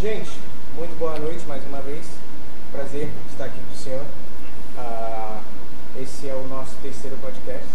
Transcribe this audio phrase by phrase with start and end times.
[0.00, 0.30] Gente,
[0.76, 2.04] muito boa noite mais uma vez.
[2.70, 4.04] Prazer estar aqui com o senhor.
[4.76, 5.40] Ah,
[5.98, 7.66] esse é o nosso terceiro podcast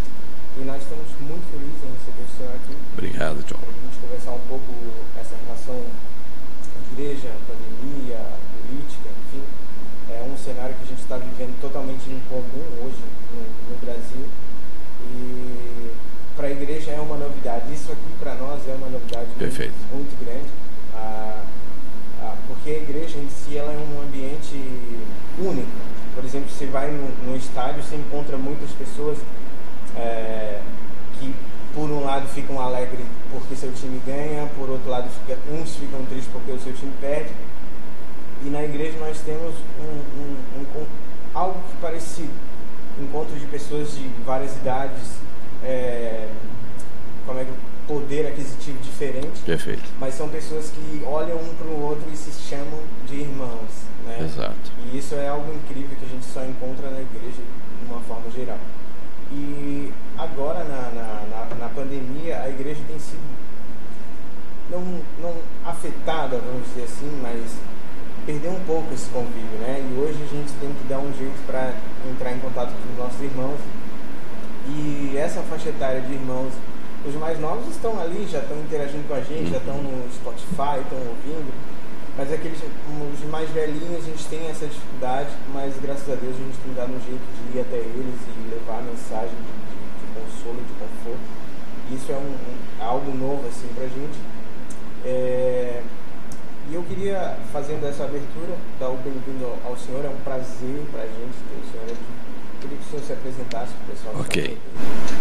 [0.57, 2.77] e nós estamos muito felizes em receber o senhor aqui.
[2.93, 3.57] Obrigado, John.
[3.57, 4.71] Para a gente conversar um pouco
[5.19, 5.83] essa relação
[6.91, 8.19] igreja, pandemia,
[8.53, 9.43] política, enfim.
[10.09, 13.01] É um cenário que a gente está vivendo totalmente incomum hoje
[13.31, 14.27] no, no Brasil.
[15.09, 15.91] E
[16.35, 17.73] para a igreja é uma novidade.
[17.73, 19.73] Isso aqui para nós é uma novidade Perfeito.
[19.91, 20.49] muito, muito grande.
[20.93, 21.43] Ah,
[22.21, 22.77] ah, porque a
[23.51, 24.55] si ela é um ambiente
[25.37, 25.67] único.
[26.15, 29.17] Por exemplo, você vai no, no estádio, você encontra muitas pessoas
[29.95, 30.61] é,
[31.19, 31.33] que,
[31.73, 36.03] por um lado, ficam alegres porque seu time ganha, por outro lado, fica, uns ficam
[36.05, 37.31] tristes porque o seu time perde.
[38.45, 40.85] E na igreja nós temos um, um, um,
[41.33, 42.33] algo que parecido.
[42.99, 45.17] Encontros de pessoas de várias idades,
[45.63, 46.29] é,
[47.25, 47.51] como é que
[47.87, 49.41] poder aquisitivo diferente.
[49.45, 49.83] Perfeito.
[49.99, 53.69] Mas são pessoas que olham um para o outro e se chamam de irmãos.
[54.05, 54.19] Né?
[54.23, 54.71] Exato.
[54.85, 57.41] E isso é algo incrível que a gente só encontra na igreja
[57.79, 58.59] de uma forma geral.
[59.31, 63.21] E agora, na, na, na, na pandemia, a igreja tem sido
[64.69, 65.35] não, não
[65.65, 67.55] afetada, vamos dizer assim, mas
[68.25, 69.79] perdeu um pouco esse convívio, né?
[69.79, 71.73] E hoje a gente tem que dar um jeito para
[72.09, 73.59] entrar em contato com os nossos irmãos.
[74.67, 76.53] E essa faixa etária de irmãos
[77.05, 80.81] os mais novos estão ali, já estão interagindo com a gente, já estão no Spotify,
[80.81, 81.51] estão ouvindo.
[82.17, 86.43] Mas aqueles os mais velhinhos a gente tem essa dificuldade, mas graças a Deus a
[86.43, 89.77] gente tem dado um jeito de ir até eles e levar a mensagem de, de,
[89.79, 91.25] de consolo, de conforto.
[91.89, 94.19] Isso é um, um, algo novo assim pra gente.
[95.03, 95.81] É,
[96.69, 101.01] e eu queria, fazendo essa abertura, dar o bem-vindo ao senhor, é um prazer pra
[101.01, 102.20] gente ter o senhor aqui
[102.61, 104.15] queria que o senhor se apresentasse para o pessoal.
[104.19, 104.57] Ok.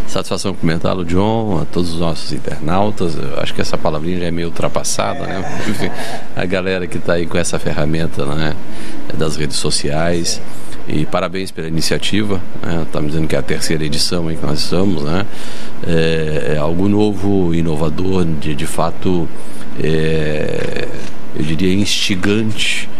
[0.06, 3.16] Satisfação cumprimentá-lo, John, a todos os nossos internautas.
[3.16, 5.62] Eu acho que essa palavrinha já é meio ultrapassada, né?
[5.68, 5.90] Enfim,
[6.36, 8.54] a galera que está aí com essa ferramenta né,
[9.16, 10.40] das redes sociais.
[10.88, 12.40] E parabéns pela iniciativa.
[12.62, 12.82] Né?
[12.82, 15.04] Estamos dizendo que é a terceira edição em que nós estamos.
[15.04, 15.24] Né?
[15.86, 19.28] É, é algo novo, inovador, de, de fato,
[19.82, 20.88] é,
[21.36, 22.99] eu diria instigante é,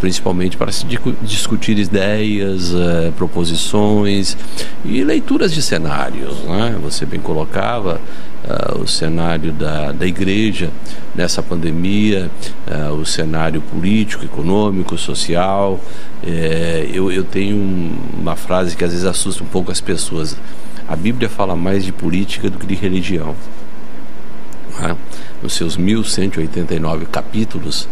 [0.00, 0.86] principalmente para se
[1.22, 4.36] discutir ideias, é, proposições
[4.84, 6.38] e leituras de cenários.
[6.44, 6.78] Né?
[6.82, 8.00] Você bem colocava
[8.44, 10.70] uh, o cenário da, da igreja
[11.14, 12.30] nessa pandemia,
[13.00, 15.80] o cenário político, econômico, social.
[16.22, 17.56] É, eu, eu tenho
[18.18, 20.36] uma frase que às vezes assusta um pouco as pessoas.
[20.86, 23.34] A Bíblia fala mais de política do que de religião.
[24.80, 24.96] Né?
[25.42, 27.88] Nos seus 1189 capítulos,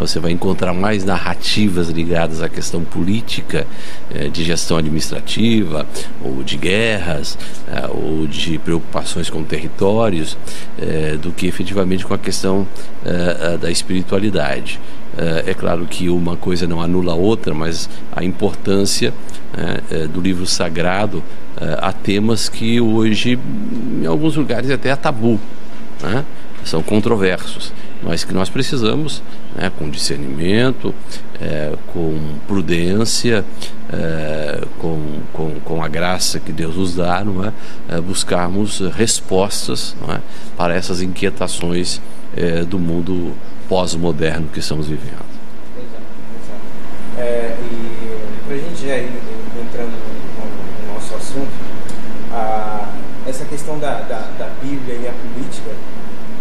[0.00, 3.66] você vai encontrar mais narrativas ligadas à questão política,
[4.10, 5.86] eh, de gestão administrativa,
[6.24, 7.38] ou de guerras,
[7.68, 10.36] eh, ou de preocupações com territórios,
[10.78, 12.66] eh, do que efetivamente com a questão
[13.60, 14.78] da espiritualidade.
[15.46, 19.12] É claro que uma coisa não anula a outra, mas a importância
[20.12, 21.22] do livro sagrado
[21.78, 23.38] a temas que hoje,
[24.00, 25.38] em alguns lugares, até é tabu
[26.02, 26.24] né?
[26.64, 29.22] são controversos, mas que nós precisamos,
[29.54, 30.92] né, com discernimento,
[31.40, 32.18] é, com
[32.48, 33.44] prudência,
[33.92, 35.00] é, com,
[35.32, 37.52] com, com a graça que Deus nos dá, não é?
[37.88, 40.20] é buscarmos respostas não é?
[40.56, 42.00] para essas inquietações
[42.36, 43.34] é, do mundo
[43.68, 45.24] pós-moderno que estamos vivendo.
[45.76, 46.02] Exato,
[46.42, 47.18] exato.
[47.18, 49.12] É, e para a gente já ir
[49.60, 51.52] entrando no, no nosso assunto,
[52.32, 52.92] a,
[53.26, 55.70] essa questão da, da, da Bíblia e a política,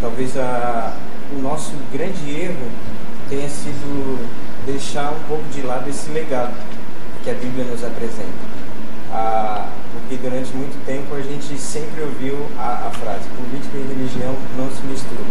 [0.02, 0.96] talvez a,
[1.32, 2.70] o nosso grande erro
[3.30, 4.20] tenha sido
[4.66, 6.54] deixar um pouco de lado esse legado
[7.24, 8.62] que a Bíblia nos apresenta.
[9.14, 14.36] Ah, porque durante muito tempo a gente sempre ouviu a, a, frase política e religião
[14.58, 15.26] não se misturam,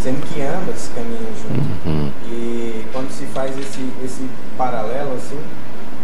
[0.00, 1.88] sendo que ambas caminham junto.
[1.88, 2.12] Uhum.
[2.26, 5.38] E quando se faz esse, esse paralelo assim,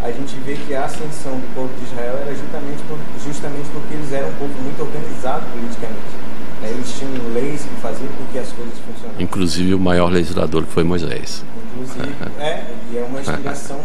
[0.03, 3.95] a gente vê que a ascensão do povo de Israel era justamente, por, justamente porque
[3.95, 6.34] eles eram um povo muito organizado politicamente.
[6.61, 6.71] Né?
[6.71, 9.25] Eles tinham leis que faziam com que as coisas funcionassem.
[9.25, 11.45] Inclusive o maior legislador que foi Moisés.
[11.73, 13.81] Inclusive, é, e é uma inspiração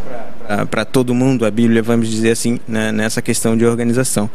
[0.69, 4.29] para todo mundo, a Bíblia, vamos dizer assim, né, nessa questão de organização.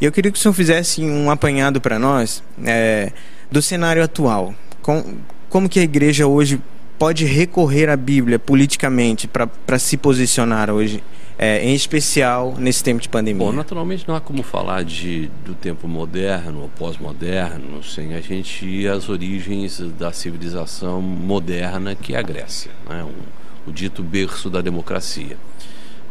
[0.00, 3.12] E eu queria que o senhor fizesse um apanhado para nós é,
[3.50, 4.54] do cenário atual.
[4.80, 5.18] Com,
[5.48, 6.60] como que a igreja hoje
[6.98, 11.02] pode recorrer à Bíblia politicamente para se posicionar hoje
[11.42, 13.44] é, em especial nesse tempo de pandemia?
[13.44, 18.64] Bom, naturalmente não há como falar de, do tempo moderno ou pós-moderno sem a gente
[18.64, 23.02] ir às origens da civilização moderna que é a Grécia, né?
[23.02, 25.36] um, o dito berço da democracia.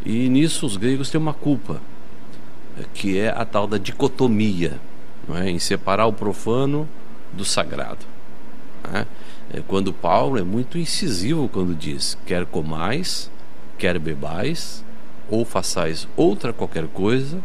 [0.06, 1.82] E nisso os gregos têm uma culpa,
[2.94, 4.82] que é a tal da dicotomia,
[5.26, 5.50] não é?
[5.50, 6.90] em separar o profano
[7.32, 8.06] do sagrado.
[8.92, 9.08] Né?
[9.54, 13.32] É, quando Paulo é muito incisivo quando diz: quer comais,
[13.78, 14.84] quer bebais,
[15.32, 17.40] ou façais outra qualquer coisa,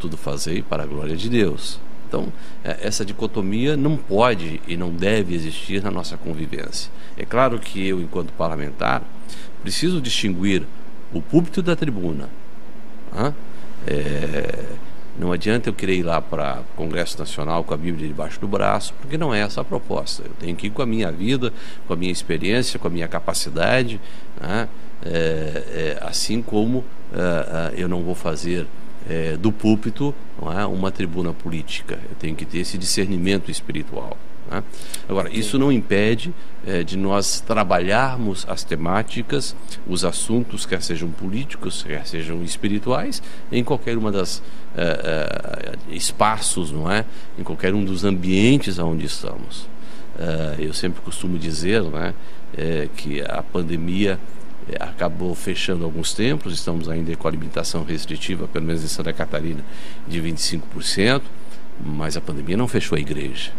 [0.00, 1.78] tudo fazei para a glória de Deus.
[2.08, 2.32] Então,
[2.64, 6.90] é, essa dicotomia não pode e não deve existir na nossa convivência.
[7.16, 9.02] É claro que eu, enquanto parlamentar,
[9.62, 10.64] preciso distinguir
[11.12, 12.28] o púlpito da tribuna.
[13.86, 14.64] É,
[15.18, 18.48] não adianta eu querer ir lá para o Congresso Nacional com a Bíblia debaixo do
[18.48, 20.22] braço, porque não é essa a proposta.
[20.24, 21.52] Eu tenho que ir com a minha vida,
[21.86, 24.00] com a minha experiência, com a minha capacidade,
[24.40, 24.68] né?
[25.04, 26.84] é, é, assim como
[27.76, 28.66] eu não vou fazer
[29.08, 31.98] é, do púlpito é, uma tribuna política.
[32.08, 34.16] Eu tenho que ter esse discernimento espiritual.
[34.50, 34.62] Né?
[35.08, 36.34] Agora, isso não impede
[36.66, 39.54] é, de nós trabalharmos as temáticas,
[39.86, 44.42] os assuntos, quer sejam políticos, quer sejam espirituais, em qualquer uma das
[44.76, 47.04] é, espaços, não é?
[47.38, 49.68] Em qualquer um dos ambientes onde estamos.
[50.18, 52.14] É, eu sempre costumo dizer, né,
[52.96, 54.18] que a pandemia
[54.78, 59.64] acabou fechando alguns templos, estamos ainda com a limitação restritiva, pelo menos em Santa Catarina,
[60.06, 61.22] de 25%,
[61.84, 63.52] mas a pandemia não fechou a igreja.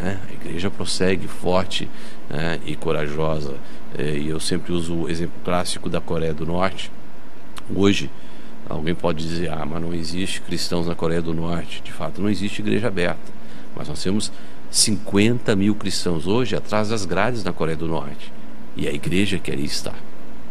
[0.00, 0.20] Né?
[0.28, 1.88] A igreja prossegue forte
[2.28, 2.60] né?
[2.66, 3.54] e corajosa.
[3.96, 6.90] É, e eu sempre uso o exemplo clássico da Coreia do Norte.
[7.74, 8.10] Hoje,
[8.68, 11.82] alguém pode dizer: ah, mas não existe cristãos na Coreia do Norte.
[11.82, 13.36] De fato, não existe igreja aberta.
[13.74, 14.30] Mas nós temos
[14.70, 18.32] 50 mil cristãos hoje atrás das grades na Coreia do Norte.
[18.76, 19.94] E a igreja que ali está,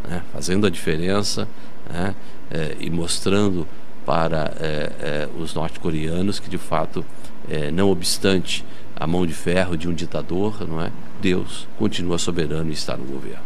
[0.08, 0.22] né?
[0.32, 1.48] fazendo a diferença
[1.90, 2.14] né?
[2.50, 3.66] é, e mostrando
[4.04, 7.04] para é, é, os norte-coreanos que, de fato,
[7.50, 8.64] é, não obstante
[8.94, 10.90] a mão de ferro de um ditador, não é?
[11.20, 13.42] Deus continua soberano e está no governo.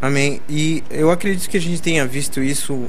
[0.00, 0.40] Amém.
[0.48, 2.88] E eu acredito que a gente tenha visto isso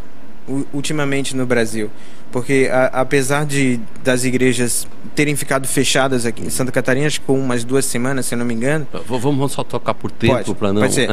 [0.73, 1.89] ultimamente no Brasil,
[2.33, 7.27] porque a, apesar de das igrejas terem ficado fechadas aqui em Santa Catarina, acho que
[7.27, 8.87] por umas duas semanas, se eu não me engano.
[9.07, 10.81] Vamos só tocar por tempo para não.
[10.81, 11.09] Pode ser.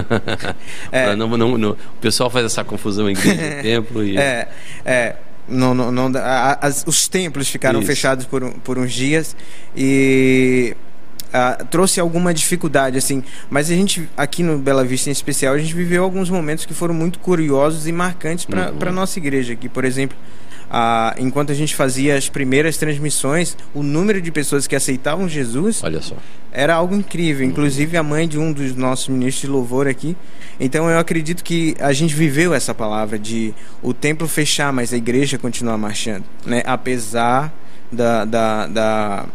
[0.90, 1.14] é.
[1.14, 4.16] não, não, não, O pessoal faz essa confusão em igreja e templo e.
[4.16, 4.48] É,
[4.82, 5.16] é.
[5.46, 6.10] Não, não, não,
[6.60, 7.88] as, os templos ficaram Isso.
[7.88, 9.36] fechados por, por uns dias
[9.76, 10.74] e
[11.70, 13.22] trouxe alguma dificuldade, assim.
[13.50, 16.72] Mas a gente, aqui no Bela Vista em especial, a gente viveu alguns momentos que
[16.72, 18.88] foram muito curiosos e marcantes para uhum.
[18.88, 19.68] a nossa igreja aqui.
[19.68, 20.16] Por exemplo,
[20.70, 25.82] uh, enquanto a gente fazia as primeiras transmissões, o número de pessoas que aceitavam Jesus
[26.52, 27.46] era algo incrível.
[27.46, 30.16] Inclusive a mãe de um dos nossos ministros de louvor aqui.
[30.58, 34.96] Então eu acredito que a gente viveu essa palavra de o templo fechar, mas a
[34.96, 36.62] igreja continuar marchando, né?
[36.64, 37.52] Apesar
[37.90, 39.26] da, da, da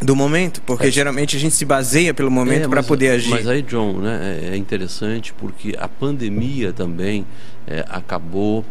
[0.00, 0.90] do momento, porque é.
[0.90, 3.30] geralmente a gente se baseia pelo momento é, para poder agir.
[3.30, 7.26] Mas aí, John, né, é, é interessante porque a pandemia também
[7.66, 8.64] é, acabou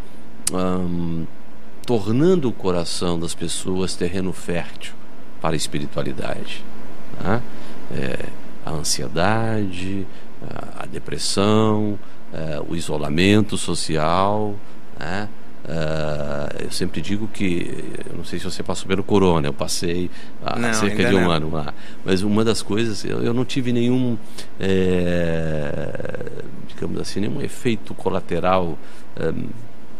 [1.85, 4.93] tornando o coração das pessoas terreno fértil
[5.41, 6.63] para a espiritualidade.
[7.21, 7.41] Né?
[7.91, 8.25] É,
[8.65, 10.07] a ansiedade,
[10.77, 11.99] a, depressão,
[12.33, 14.55] é, o isolamento social,
[14.99, 15.29] né?
[15.63, 20.11] Uh, eu sempre digo que, eu não sei se você passou pelo corona, eu passei
[20.45, 21.31] há não, cerca de um não.
[21.31, 21.73] ano lá.
[22.03, 24.17] Mas uma das coisas, eu, eu não tive nenhum,
[24.59, 26.19] é,
[26.67, 28.77] digamos assim, nenhum efeito colateral
[29.15, 29.33] é,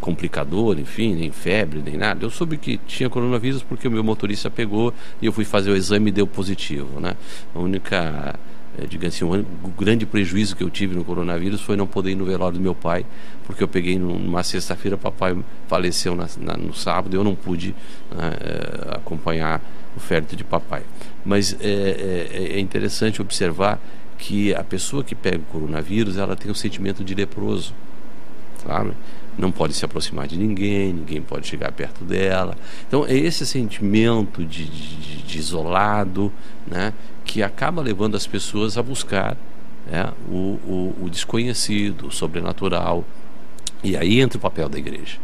[0.03, 2.25] complicador, enfim, nem febre, nem nada.
[2.25, 5.75] Eu soube que tinha coronavírus porque o meu motorista pegou e eu fui fazer o
[5.77, 7.15] exame e deu positivo, né?
[7.55, 8.37] A única
[8.77, 9.45] é, digamos assim, um
[9.77, 12.75] grande prejuízo que eu tive no coronavírus foi não poder ir no velório do meu
[12.75, 13.05] pai,
[13.45, 15.37] porque eu peguei numa sexta-feira, papai
[15.69, 17.73] faleceu na, na, no sábado, eu não pude
[18.11, 19.61] né, é, acompanhar
[19.95, 20.81] o férito de papai.
[21.23, 23.79] Mas é, é, é, interessante observar
[24.17, 27.73] que a pessoa que pega o coronavírus, ela tem um sentimento de leproso,
[28.65, 28.91] sabe?
[29.37, 32.55] Não pode se aproximar de ninguém, ninguém pode chegar perto dela.
[32.87, 36.31] Então, é esse sentimento de, de, de isolado,
[36.67, 36.93] né?
[37.25, 39.35] que acaba levando as pessoas a buscar
[39.89, 43.03] né, o, o, o, desconhecido, o sobrenatural.
[43.83, 45.17] E aí entra o papel da igreja.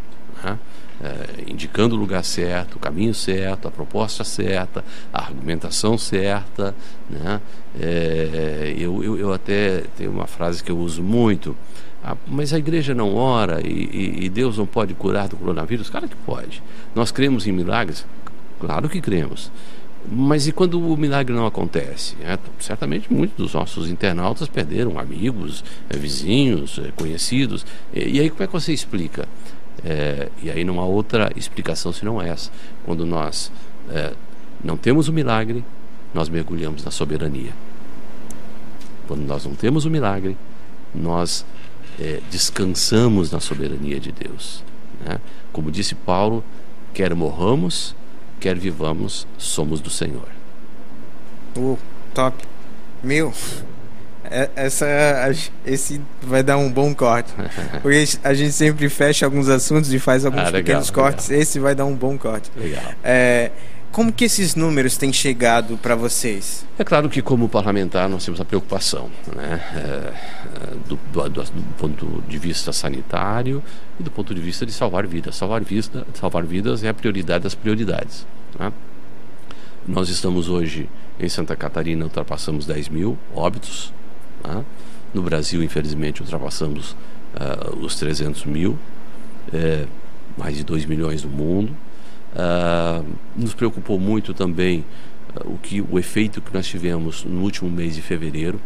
[0.43, 0.57] Né?
[1.01, 6.75] É, indicando o lugar certo, o caminho certo, a proposta certa, a argumentação certa.
[7.09, 7.39] Né?
[7.79, 11.55] É, eu, eu, eu, até tenho uma frase que eu uso muito,
[12.03, 15.89] ah, mas a igreja não ora e, e, e Deus não pode curar do coronavírus?
[15.89, 16.63] Claro que pode.
[16.95, 18.05] Nós cremos em milagres?
[18.59, 19.51] Claro que cremos.
[20.09, 22.15] Mas e quando o milagre não acontece?
[22.23, 27.65] É, certamente muitos dos nossos internautas perderam amigos, é, vizinhos, é, conhecidos.
[27.93, 29.27] E, e, aí como é que você explica?
[29.83, 32.49] É, e aí não há outra explicação senão essa.
[32.85, 33.51] Quando nós
[33.89, 34.13] é,
[34.63, 35.63] não temos o milagre,
[36.13, 37.51] nós mergulhamos na soberania.
[39.07, 40.37] Quando nós não temos o milagre,
[40.95, 41.45] nós
[41.99, 44.63] é, descansamos na soberania de Deus.
[45.05, 45.19] Né?
[45.51, 46.43] Como disse Paulo,
[46.93, 47.95] quer morramos,
[48.39, 50.29] quer vivamos, somos do Senhor.
[51.57, 51.77] Uh,
[52.13, 52.37] top.
[53.03, 53.33] Meu,
[54.31, 54.85] É, essa,
[55.65, 57.33] esse vai dar um bom corte.
[57.81, 61.29] Porque a gente sempre fecha alguns assuntos e faz alguns ah, legal, pequenos cortes.
[61.29, 61.41] Legal.
[61.41, 62.51] Esse vai dar um bom corte.
[62.55, 62.83] Legal.
[63.03, 63.51] É,
[63.91, 66.65] como que esses números têm chegado para vocês?
[66.77, 69.61] É claro que como parlamentar nós temos a preocupação, né?
[69.75, 73.63] É, é, do, do, do, ponto de vista sanitário
[73.99, 75.35] e do ponto de vista de salvar vidas.
[75.35, 78.27] Salvar, vida, salvar vidas é a prioridade das prioridades.
[78.59, 78.71] Né?
[79.87, 80.87] Nós estamos hoje
[81.19, 83.91] em Santa Catarina, ultrapassamos 10 mil óbitos.
[84.43, 84.63] Né?
[85.13, 86.91] No Brasil, infelizmente, ultrapassamos
[87.35, 88.77] uh, os 300 mil,
[89.51, 89.87] é,
[90.37, 91.75] mais de 2 milhões no mundo.
[92.33, 93.05] Uh,
[93.35, 94.85] nos preocupou muito também
[95.35, 98.59] uh, o que o efeito que nós tivemos no último mês de fevereiro.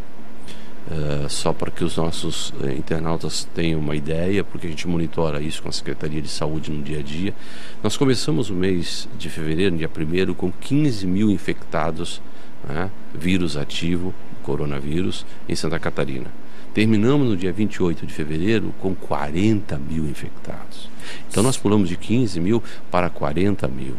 [0.86, 5.41] Uh, só para que os nossos eh, internautas tenham uma ideia, porque a gente monitora
[5.41, 7.34] isso com a Secretaria de Saúde no dia a dia.
[7.82, 12.22] Nós começamos o mês de fevereiro, dia 1 com 15 mil infectados,
[12.67, 16.43] né, vírus ativo, coronavírus, em Santa Catarina.
[16.74, 20.89] Terminamos no dia 28 de fevereiro com 40 mil infectados.
[21.30, 23.96] Então nós pulamos de 15 mil para 40 mil.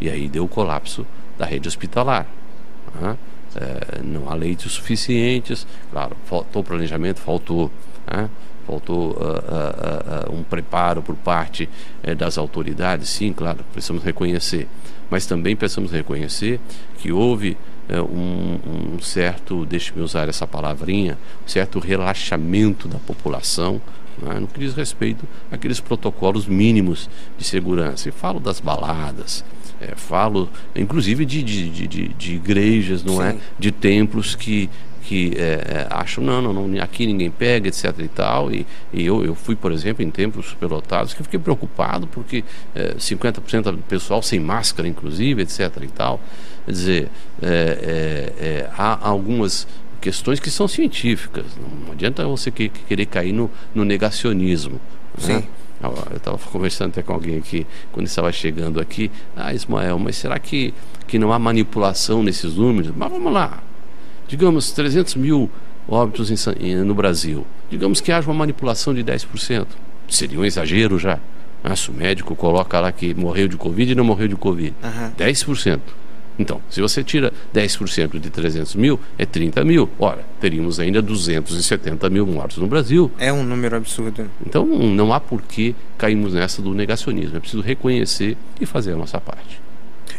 [0.00, 1.06] E aí deu o colapso
[1.38, 2.26] da rede hospitalar.
[3.00, 3.16] Né?
[3.54, 7.70] É, não há leitos suficientes, claro, faltou planejamento, faltou.
[8.10, 8.28] Né?
[8.66, 11.68] faltou uh, uh, uh, um preparo por parte
[12.02, 14.68] eh, das autoridades, sim, claro, precisamos reconhecer.
[15.10, 16.60] Mas também precisamos reconhecer
[16.98, 17.56] que houve é,
[17.90, 23.80] um, um, certo, deixe-me usar essa palavrinha, um certo relaxamento da população
[24.20, 28.08] né, no que diz respeito àqueles protocolos mínimos de segurança.
[28.08, 29.44] E falo das baladas,
[29.80, 33.32] é, falo inclusive de, de, de, de igrejas, não é?
[33.32, 33.38] Sim.
[33.38, 33.40] é?
[33.58, 34.70] De templos que
[35.02, 38.52] que é, é, acham, não, não, não, aqui ninguém pega, etc e tal.
[38.52, 42.44] E, e eu, eu fui, por exemplo, em templos superlotados que eu fiquei preocupado porque
[42.74, 46.20] é, 50% do pessoal sem máscara, inclusive, etc e tal.
[46.64, 47.08] Quer dizer,
[47.42, 49.66] é, é, é há algumas
[50.00, 51.44] questões que são científicas.
[51.86, 54.80] Não adianta você que, que querer cair no, no negacionismo.
[55.18, 55.18] Né?
[55.18, 55.34] Sim.
[55.34, 55.44] Né?
[55.82, 59.10] Eu estava conversando até com alguém aqui, quando estava chegando aqui.
[59.36, 60.72] Ah, Ismael, mas será que,
[61.08, 62.92] que não há manipulação nesses números?
[62.96, 63.62] Mas vamos lá
[64.32, 65.50] digamos, 300 mil
[65.86, 69.66] óbitos em, no Brasil, digamos que haja uma manipulação de 10%.
[70.08, 71.18] Seria um exagero já.
[71.62, 74.74] Nossa, o médico coloca lá que morreu de Covid e não morreu de Covid.
[74.82, 75.10] Uhum.
[75.18, 75.80] 10%.
[76.38, 79.88] Então, se você tira 10% de 300 mil, é 30 mil.
[79.98, 83.10] Ora, teríamos ainda 270 mil mortos no Brasil.
[83.18, 84.30] É um número absurdo.
[84.46, 87.36] Então, não há por que cairmos nessa do negacionismo.
[87.36, 89.60] É preciso reconhecer e fazer a nossa parte.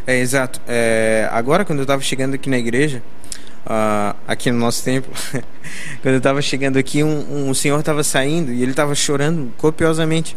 [0.06, 0.62] É, exato.
[0.68, 3.02] É, agora, quando eu estava chegando aqui na igreja,
[3.66, 5.12] uh, aqui no nosso templo.
[6.02, 10.36] Quando eu estava chegando aqui, um, um senhor estava saindo e ele estava chorando copiosamente.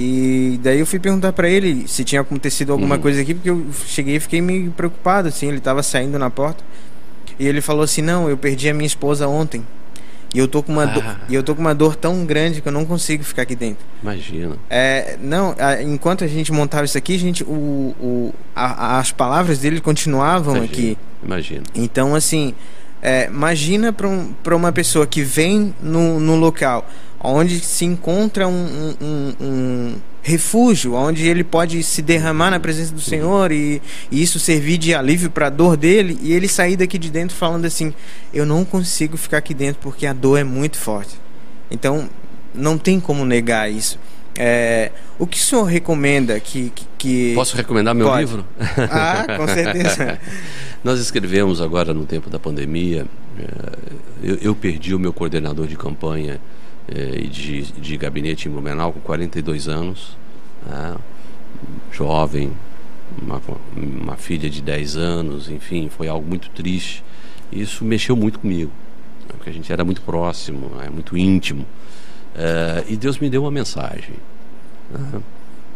[0.00, 3.00] E daí eu fui perguntar para ele se tinha acontecido alguma uhum.
[3.00, 6.62] coisa aqui, porque eu cheguei e fiquei meio preocupado, assim, ele estava saindo na porta.
[7.36, 9.66] E ele falou assim: "Não, eu perdi a minha esposa ontem".
[10.32, 10.86] E eu tô com uma ah.
[10.86, 13.56] dor, e eu tô com uma dor tão grande que eu não consigo ficar aqui
[13.56, 13.84] dentro.
[14.00, 14.56] Imagina.
[14.70, 19.10] É, não, a, enquanto a gente montava isso aqui, a gente, o, o, a, as
[19.10, 20.72] palavras dele continuavam Imagina.
[20.72, 20.98] aqui.
[21.24, 21.62] Imagina.
[21.74, 22.54] Então, assim,
[23.02, 26.86] é, imagina para um, uma pessoa que vem no, no local
[27.20, 33.00] onde se encontra um, um, um, refúgio, onde ele pode se derramar na presença do
[33.00, 36.98] Senhor e, e isso servir de alívio para a dor dele, e ele sair daqui
[36.98, 37.94] de dentro falando assim:
[38.32, 41.18] Eu não consigo ficar aqui dentro porque a dor é muito forte.
[41.70, 42.08] Então,
[42.54, 43.98] não tem como negar isso.
[44.40, 46.72] É, o que o senhor recomenda que.
[46.96, 47.34] que.
[47.34, 48.20] Posso recomendar meu Pode.
[48.20, 48.46] livro?
[48.90, 50.18] Ah, com certeza.
[50.84, 53.04] Nós escrevemos agora no tempo da pandemia.
[53.36, 53.78] É,
[54.22, 56.40] eu, eu perdi o meu coordenador de campanha
[56.88, 60.16] eh, de, de gabinete em Blumenau com 42 anos,
[60.66, 60.96] né?
[61.92, 62.50] jovem,
[63.20, 63.40] uma,
[63.76, 67.04] uma filha de 10 anos, enfim, foi algo muito triste.
[67.52, 68.72] Isso mexeu muito comigo,
[69.26, 69.34] né?
[69.36, 70.88] porque a gente era muito próximo, né?
[70.88, 71.66] muito íntimo.
[72.34, 74.14] Eh, e Deus me deu uma mensagem,
[74.90, 75.20] né?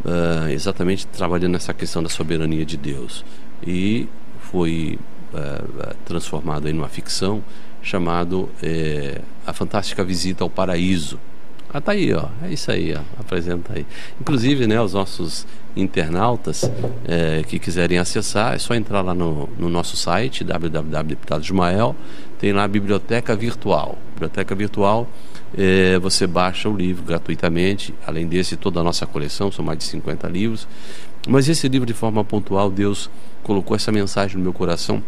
[0.04, 3.25] uh, exatamente trabalhando nessa questão da soberania de Deus.
[3.66, 4.09] E
[4.40, 4.99] foi
[6.04, 7.42] transformado em uma ficção
[7.82, 11.18] chamado é, A Fantástica Visita ao Paraíso.
[11.74, 12.26] Ah, tá aí, ó.
[12.42, 13.00] É isso aí, ó.
[13.18, 13.86] Apresenta aí.
[14.20, 16.70] Inclusive, né, os nossos internautas
[17.06, 21.96] é, que quiserem acessar, é só entrar lá no, no nosso site, www.deputadosmael,
[22.38, 23.96] tem lá a biblioteca virtual.
[24.12, 25.08] Biblioteca virtual,
[25.56, 29.84] é, você baixa o livro gratuitamente, além desse, toda a nossa coleção, são mais de
[29.84, 30.68] 50 livros.
[31.26, 33.08] Mas esse livro, de forma pontual, Deus
[33.42, 35.02] colocou essa mensagem no meu coração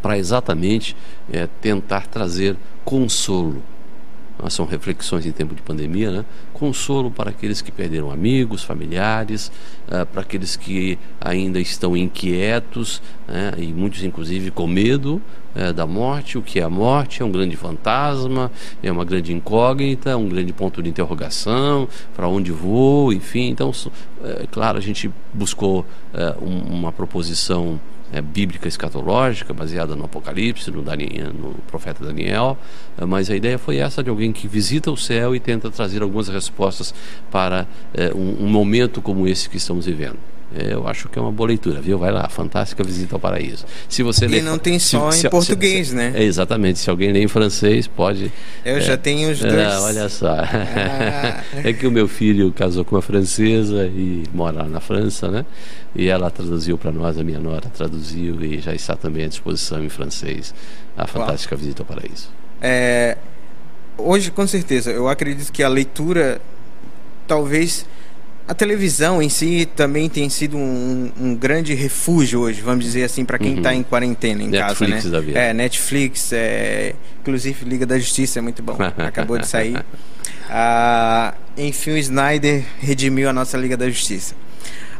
[0.00, 0.96] para exatamente
[1.32, 3.62] é, tentar trazer consolo.
[4.50, 6.24] são reflexões em tempo de pandemia, né?
[6.52, 9.50] consolo para aqueles que perderam amigos, familiares,
[9.88, 13.52] uh, para aqueles que ainda estão inquietos né?
[13.56, 15.22] e muitos inclusive com medo
[15.56, 16.36] uh, da morte.
[16.36, 17.22] O que é a morte?
[17.22, 18.50] É um grande fantasma,
[18.82, 23.48] é uma grande incógnita, um grande ponto de interrogação, para onde vou, enfim.
[23.48, 23.72] Então,
[24.22, 25.86] é claro, a gente buscou
[26.42, 27.80] um, uma proposição
[28.14, 32.56] é, bíblica escatológica, baseada no Apocalipse, no, Daniel, no profeta Daniel,
[32.96, 36.00] é, mas a ideia foi essa de alguém que visita o céu e tenta trazer
[36.00, 36.94] algumas respostas
[37.30, 40.33] para é, um, um momento como esse que estamos vivendo.
[40.56, 41.98] Eu acho que é uma boa leitura, viu?
[41.98, 43.64] Vai lá, fantástica visita ao paraíso.
[43.88, 46.12] Se você e não tem só se, em se, português, se, né?
[46.14, 46.78] É, exatamente.
[46.78, 48.32] Se alguém lê em francês, pode.
[48.64, 49.54] Eu é, já tenho os dois.
[49.54, 50.36] É, olha só.
[50.38, 51.42] Ah.
[51.64, 55.44] é que o meu filho casou com uma francesa e mora lá na França, né?
[55.94, 59.82] E ela traduziu para nós, a minha nora traduziu e já está também à disposição
[59.84, 60.52] em francês
[60.96, 62.28] a fantástica visita ao paraíso.
[62.60, 63.16] É,
[63.98, 66.40] hoje, com certeza, eu acredito que a leitura
[67.26, 67.86] talvez
[68.46, 73.24] a televisão em si também tem sido um, um grande refúgio hoje, vamos dizer assim,
[73.24, 73.76] para quem está uhum.
[73.76, 75.12] em quarentena em Netflix casa, né?
[75.12, 75.38] Da vida.
[75.38, 79.82] É, Netflix, é, inclusive Liga da Justiça é muito bom, acabou de sair.
[80.48, 84.34] Ah, enfim, o Snyder redimiu a nossa Liga da Justiça.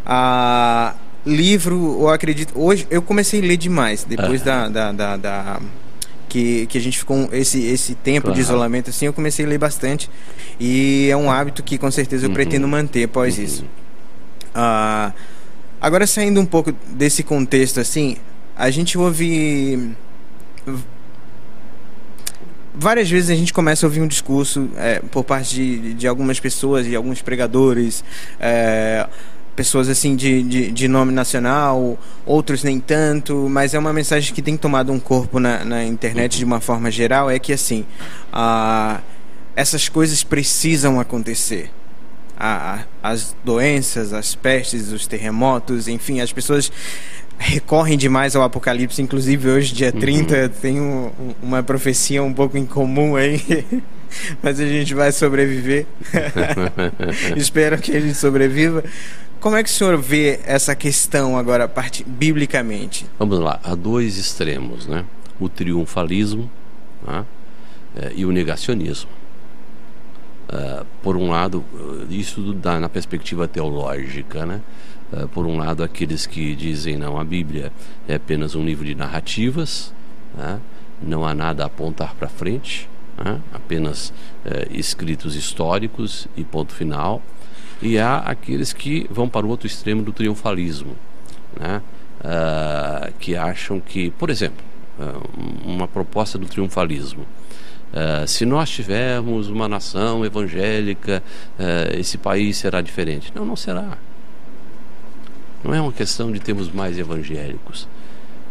[0.07, 0.95] Ah,
[1.27, 4.47] livro, eu acredito, hoje eu comecei a ler demais depois uhum.
[4.47, 5.61] da, da, da, da
[6.35, 8.35] que, que a gente ficou esse, esse tempo claro.
[8.35, 10.11] de isolamento assim, eu comecei a ler bastante.
[10.59, 12.35] E é um hábito que com certeza eu uhum.
[12.35, 13.45] pretendo manter após uhum.
[13.45, 13.65] isso.
[14.53, 15.13] Uh,
[15.81, 18.17] agora saindo um pouco desse contexto assim,
[18.57, 19.95] a gente ouve
[22.75, 26.41] várias vezes a gente começa a ouvir um discurso é, por parte de, de algumas
[26.41, 28.03] pessoas e alguns pregadores
[28.41, 29.07] é,
[29.55, 34.43] pessoas assim de, de, de, nome nacional, outros nem tanto, mas é uma mensagem que
[34.43, 37.85] tem tomado um corpo na, na internet de uma forma geral, é que assim,
[38.33, 39.01] a,
[39.57, 41.71] essas coisas precisam acontecer.
[42.37, 46.71] A, a, as doenças, as pestes, os terremotos, enfim, as pessoas
[47.39, 50.49] recorrem demais ao apocalipse, inclusive hoje, dia 30, uhum.
[50.49, 51.11] tem um,
[51.43, 53.41] uma profecia um pouco incomum aí.
[54.43, 55.87] mas a gente vai sobreviver.
[57.37, 58.85] Espero que a gente sobreviva.
[59.45, 63.05] Como é que o senhor vê essa questão agora, parte, biblicamente?
[63.19, 65.05] Vamos lá, há dois extremos, né?
[65.39, 66.51] O triunfalismo
[67.07, 67.27] né?
[67.95, 69.11] é, e o negacionismo.
[70.49, 71.63] Uh, por um lado,
[72.09, 74.63] isso dá na perspectiva teológica, né?
[75.13, 77.71] Uh, por um lado, aqueles que dizem não, a Bíblia
[78.09, 79.93] é apenas um livro de narrativas,
[80.35, 80.59] né?
[81.03, 82.89] não há nada a apontar para frente,
[83.23, 83.39] né?
[83.53, 84.11] apenas
[84.71, 87.21] escritos históricos e ponto final
[87.83, 90.97] e há aqueles que vão para o outro extremo do triunfalismo,
[91.59, 91.83] né?
[92.21, 94.65] Uh, que acham que, por exemplo,
[94.99, 97.23] uh, uma proposta do triunfalismo.
[97.93, 101.23] Uh, se nós tivermos uma nação evangélica,
[101.97, 103.31] esse país será diferente.
[103.35, 103.99] Não, não será.
[105.63, 107.87] Não é uma questão de termos mais evangélicos.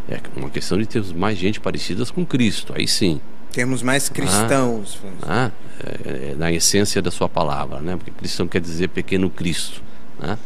[0.07, 2.73] É uma questão de termos mais gente parecidas com Cristo.
[2.75, 3.19] Aí sim.
[3.51, 4.99] Termos mais cristãos.
[5.21, 7.95] Ah, ah é, é, na essência da sua palavra, né?
[7.95, 9.81] Porque cristão quer dizer pequeno Cristo.
[10.19, 10.37] Né?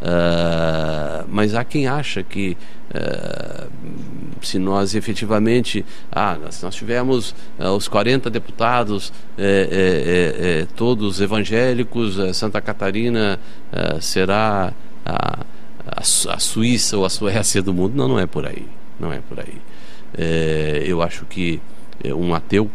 [0.00, 2.56] Uh, mas há quem acha que
[2.94, 3.70] uh,
[4.42, 12.36] se nós efetivamente ah, nós, nós tivermos uh, os 40 deputados é, é, todos evangélicos,
[12.36, 13.40] Santa Catarina
[14.00, 14.72] será
[15.04, 15.40] a,
[15.86, 17.96] a, a, Suíça ou a Suécia do mundo.
[17.96, 18.66] Não, não é por aí.
[19.00, 19.58] Não é por aí.
[20.86, 21.60] eu acho que
[22.02, 22.70] é, um ateu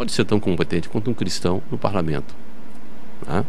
[0.00, 2.34] pode ser tão competente quanto um cristão no parlamento.
[3.26, 3.44] Né?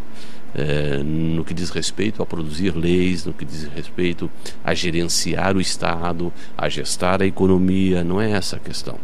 [0.54, 4.30] É, no que diz respeito a produzir leis, no que diz respeito
[4.62, 8.98] a gerenciar o Estado, a gestar a economia, não é essa a questão.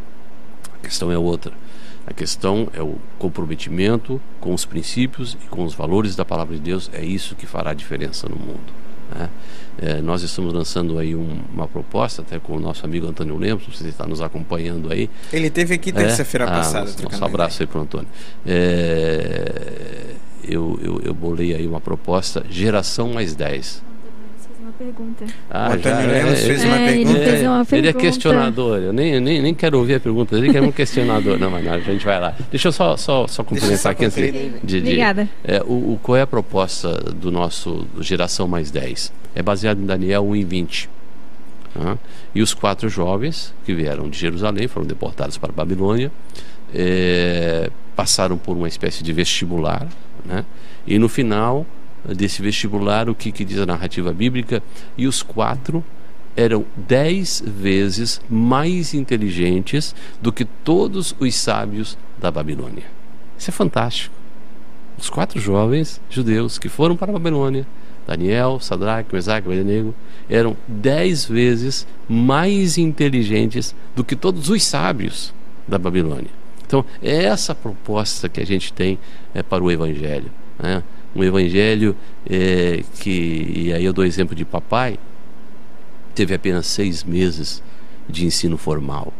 [0.73, 1.53] A questão é outra.
[2.05, 6.61] A questão é o comprometimento com os princípios e com os valores da palavra de
[6.61, 6.89] Deus.
[6.91, 8.73] É isso que fará diferença no mundo.
[9.15, 9.29] Né?
[9.79, 13.63] É, nós estamos lançando aí um, uma proposta até com o nosso amigo Antônio Lemos,
[13.67, 15.09] você está nos acompanhando aí.
[15.31, 16.89] Ele teve aqui terça-feira é, passada.
[16.97, 18.07] Ah, nosso abraço aí para o Antônio.
[18.45, 23.83] É, eu, eu, eu bolei aí uma proposta, geração mais 10
[24.77, 25.25] pergunta.
[25.49, 27.17] Ah, o Antônio Lemos é, fez, uma é, pergunta.
[27.17, 27.75] Ele, fez uma pergunta.
[27.75, 28.77] ele é questionador.
[28.79, 31.39] Eu nem, nem, nem quero ouvir a pergunta dele, que é um questionador.
[31.39, 32.35] Não, mas não, a gente vai lá.
[32.51, 35.27] Deixa eu só, só, só complementar aqui antes de, de, Obrigada.
[35.43, 39.11] É, o, o, qual é a proposta do nosso Geração Mais 10?
[39.35, 40.89] É baseado em Daniel 1 e 20.
[41.75, 41.97] Uhum.
[42.33, 46.11] E os quatro jovens que vieram de Jerusalém, foram deportados para a Babilônia,
[46.73, 49.87] é, passaram por uma espécie de vestibular,
[50.25, 50.45] né?
[50.85, 51.65] e no final
[52.15, 54.61] desse vestibular, o que, que diz a narrativa bíblica,
[54.97, 55.83] e os quatro
[56.35, 62.83] eram dez vezes mais inteligentes do que todos os sábios da Babilônia.
[63.37, 64.15] Isso é fantástico.
[64.97, 67.67] Os quatro jovens judeus que foram para a Babilônia,
[68.05, 69.93] Daniel, Sadraque, Mesaque, Abednego,
[70.29, 75.33] eram dez vezes mais inteligentes do que todos os sábios
[75.67, 76.31] da Babilônia.
[76.65, 78.97] Então, é essa proposta que a gente tem
[79.33, 80.31] é, para o Evangelho.
[80.59, 80.83] Né?
[81.15, 81.95] Um Evangelho
[82.29, 84.99] é, que, e aí eu dou exemplo de papai,
[86.13, 87.61] teve apenas seis meses
[88.09, 89.13] de ensino formal,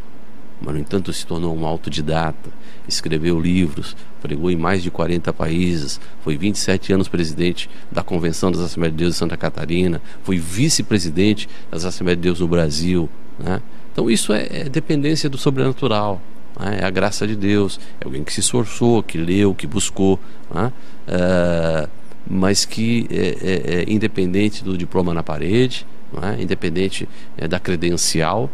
[0.61, 2.49] mas no entanto se tornou um autodidata,
[2.87, 8.61] escreveu livros, pregou em mais de 40 países, foi 27 anos presidente da Convenção das
[8.61, 13.09] Assembleias de Deus de Santa Catarina, foi vice-presidente das Assembleias de Deus no Brasil.
[13.37, 13.61] Né?
[13.91, 16.21] Então isso é, é dependência do sobrenatural?
[16.59, 20.19] É a graça de Deus, é alguém que se esforçou, que leu, que buscou,
[20.53, 20.71] né?
[21.07, 21.89] uh,
[22.29, 25.85] mas que é, é, é, independente do diploma na parede,
[26.21, 26.41] é?
[26.41, 28.49] independente é, da credencial,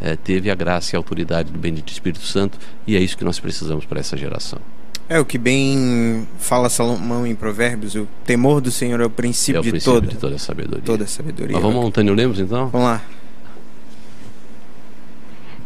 [0.00, 0.16] é?
[0.16, 3.38] teve a graça e a autoridade do bendito Espírito Santo e é isso que nós
[3.38, 4.58] precisamos para essa geração.
[5.08, 9.58] É o que bem fala Salomão em Provérbios, o temor do Senhor é o princípio,
[9.58, 10.84] é o princípio de, toda, de toda sabedoria.
[10.84, 11.52] Toda a sabedoria.
[11.52, 12.68] Mas vamos ao Antônio Lemos então?
[12.68, 13.02] Vamos lá.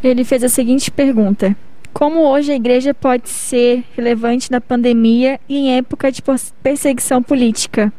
[0.09, 1.57] Ele fez a seguinte pergunta:
[1.93, 6.23] Como hoje a igreja pode ser relevante na pandemia e em época de
[6.63, 7.93] perseguição política?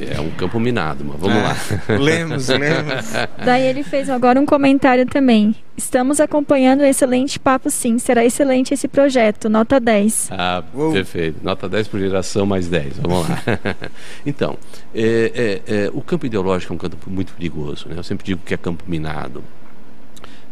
[0.00, 1.56] É um campo minado, mas vamos é, lá.
[1.98, 3.12] Lemos, lemos.
[3.44, 5.54] Daí ele fez agora um comentário também.
[5.76, 7.98] Estamos acompanhando um excelente papo, sim.
[7.98, 9.48] Será excelente esse projeto.
[9.48, 10.28] Nota 10.
[10.30, 10.92] Ah, Uou.
[10.92, 11.40] perfeito.
[11.42, 12.98] Nota 10 por geração, mais 10.
[12.98, 13.42] Vamos lá.
[14.24, 14.56] então,
[14.94, 17.88] é, é, é, o campo ideológico é um campo muito perigoso.
[17.88, 17.94] Né?
[17.96, 19.42] Eu sempre digo que é campo minado.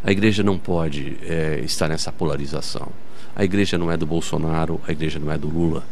[0.03, 2.87] A igreja não pode é, estar nessa polarização.
[3.35, 5.83] A igreja não é do Bolsonaro, a igreja não é do Lula.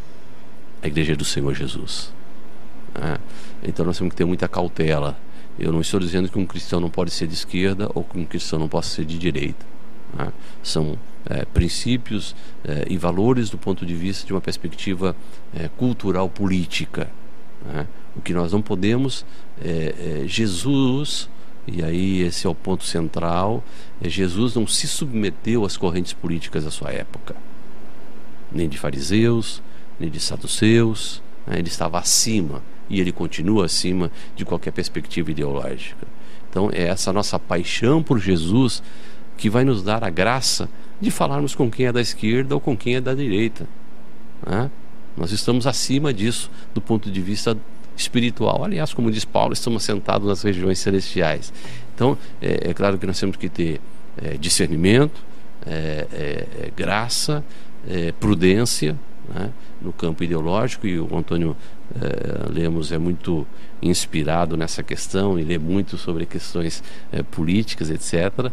[0.81, 2.13] A igreja é do Senhor Jesus.
[2.93, 3.17] Né?
[3.63, 5.17] Então nós temos que ter muita cautela.
[5.59, 8.25] Eu não estou dizendo que um cristão não pode ser de esquerda ou que um
[8.25, 9.65] cristão não possa ser de direita.
[10.13, 10.31] Né?
[10.63, 15.15] São é, princípios é, e valores do ponto de vista de uma perspectiva
[15.53, 17.09] é, cultural política.
[17.65, 17.87] Né?
[18.15, 19.25] O que nós não podemos
[19.61, 21.29] é, Jesus
[21.67, 23.63] e aí esse é o ponto central.
[24.01, 27.35] É Jesus não se submeteu às correntes políticas da sua época,
[28.51, 29.61] nem de fariseus,
[29.99, 31.21] nem de saduceus.
[31.45, 31.59] Né?
[31.59, 36.07] Ele estava acima e ele continua acima de qualquer perspectiva ideológica.
[36.49, 38.81] Então é essa nossa paixão por Jesus
[39.35, 42.75] que vai nos dar a graça de falarmos com quem é da esquerda ou com
[42.75, 43.67] quem é da direita.
[44.45, 44.71] Né?
[45.15, 47.57] Nós estamos acima disso do ponto de vista
[47.97, 48.63] espiritual.
[48.63, 51.51] Aliás, como diz Paulo, estamos sentados nas regiões celestiais.
[51.93, 53.81] Então, é, é claro que nós temos que ter
[54.21, 55.19] é, discernimento,
[55.65, 57.43] é, é, é graça,
[58.19, 58.97] prudência
[59.33, 59.49] né?
[59.81, 61.55] no campo ideológico, e o Antônio
[61.95, 63.47] é, Lemos é muito
[63.81, 68.51] inspirado nessa questão e lê muito sobre questões é, políticas, etc.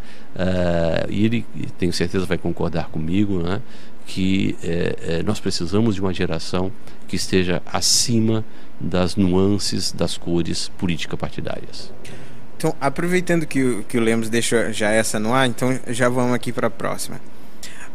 [1.08, 1.46] E ele,
[1.78, 3.60] tenho certeza, vai concordar comigo, né,
[4.06, 6.70] que é, nós precisamos de uma geração
[7.08, 8.44] que esteja acima
[8.84, 11.92] das nuances das cores política-partidárias.
[12.56, 16.34] Então, aproveitando que o, que o Lemos deixou já essa no ar, então já vamos
[16.34, 17.20] aqui para a próxima.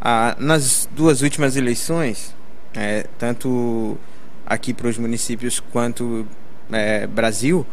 [0.01, 2.35] Ah, nas duas últimas eleições,
[2.75, 3.97] é, tanto
[4.45, 6.25] aqui para os municípios quanto
[6.71, 7.65] é, Brasil,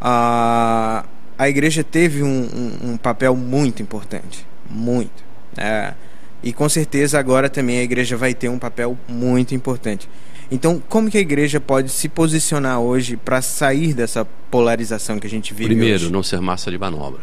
[0.00, 1.04] a,
[1.38, 5.22] a igreja teve um, um, um papel muito importante, muito.
[5.56, 5.94] É,
[6.42, 10.08] e com certeza agora também a igreja vai ter um papel muito importante.
[10.52, 15.30] Então, como que a igreja pode se posicionar hoje para sair dessa polarização que a
[15.30, 16.12] gente vive Primeiro, hoje?
[16.12, 17.22] não ser massa de manobra,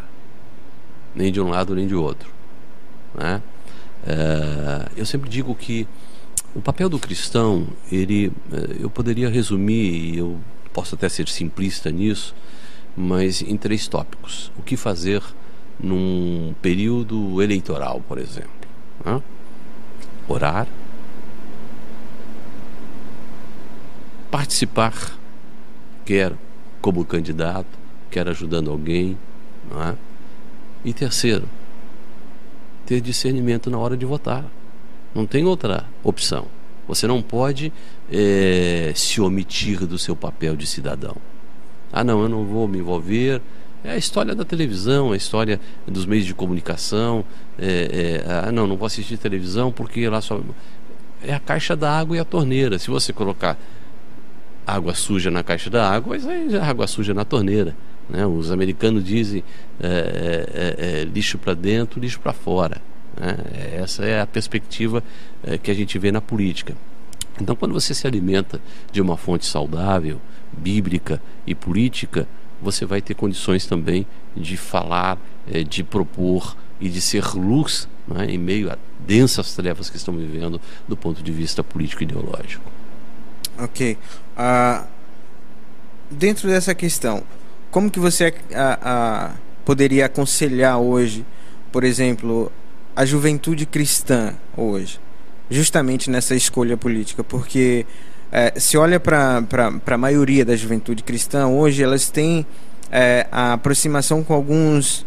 [1.13, 2.27] nem de um lado nem de outro.
[3.13, 3.39] Né?
[4.07, 5.87] É, eu sempre digo que
[6.55, 10.39] o papel do cristão, ele, eh, eu poderia resumir, eu
[10.73, 12.33] posso até ser simplista nisso,
[12.97, 14.51] mas em três tópicos.
[14.57, 15.21] O que fazer
[15.79, 18.49] num período eleitoral, por exemplo?
[19.05, 19.21] Né?
[20.27, 20.67] Orar,
[24.29, 24.93] participar,
[26.05, 26.33] quer
[26.81, 27.67] como candidato,
[28.09, 29.17] quer ajudando alguém,
[29.87, 29.95] é?
[30.83, 31.47] e terceiro,
[32.85, 34.45] ter discernimento na hora de votar.
[35.13, 36.47] Não tem outra opção.
[36.87, 37.71] Você não pode
[38.11, 41.15] é, se omitir do seu papel de cidadão.
[41.91, 43.41] Ah, não, eu não vou me envolver.
[43.83, 47.23] É a história da televisão, a história dos meios de comunicação.
[47.57, 50.39] É, é, ah, não, não vou assistir televisão porque lá só.
[51.21, 52.79] É a caixa da água e a torneira.
[52.79, 53.57] Se você colocar
[54.69, 57.75] água suja na caixa da água, aí já é água suja na torneira.
[58.09, 58.25] Né?
[58.25, 59.43] Os americanos dizem
[59.79, 62.81] é, é, é, lixo para dentro, lixo para fora.
[63.19, 63.35] Né?
[63.77, 65.03] Essa é a perspectiva
[65.43, 66.75] é, que a gente vê na política.
[67.39, 68.59] Então, quando você se alimenta
[68.91, 70.19] de uma fonte saudável,
[70.51, 72.27] bíblica e política,
[72.61, 74.05] você vai ter condições também
[74.35, 75.17] de falar,
[75.49, 80.15] é, de propor e de ser luz né, em meio a densas trevas que estão
[80.15, 82.78] vivendo do ponto de vista político e ideológico.
[83.61, 83.97] Ok.
[84.37, 84.85] Uh,
[86.09, 87.23] dentro dessa questão,
[87.71, 91.25] como que você uh, uh, poderia aconselhar hoje,
[91.71, 92.51] por exemplo,
[92.95, 94.99] a juventude cristã hoje,
[95.49, 97.23] justamente nessa escolha política?
[97.23, 97.85] Porque
[98.31, 99.43] é, se olha para
[99.85, 102.45] a maioria da juventude cristã hoje, elas têm
[102.91, 105.05] é, a aproximação com alguns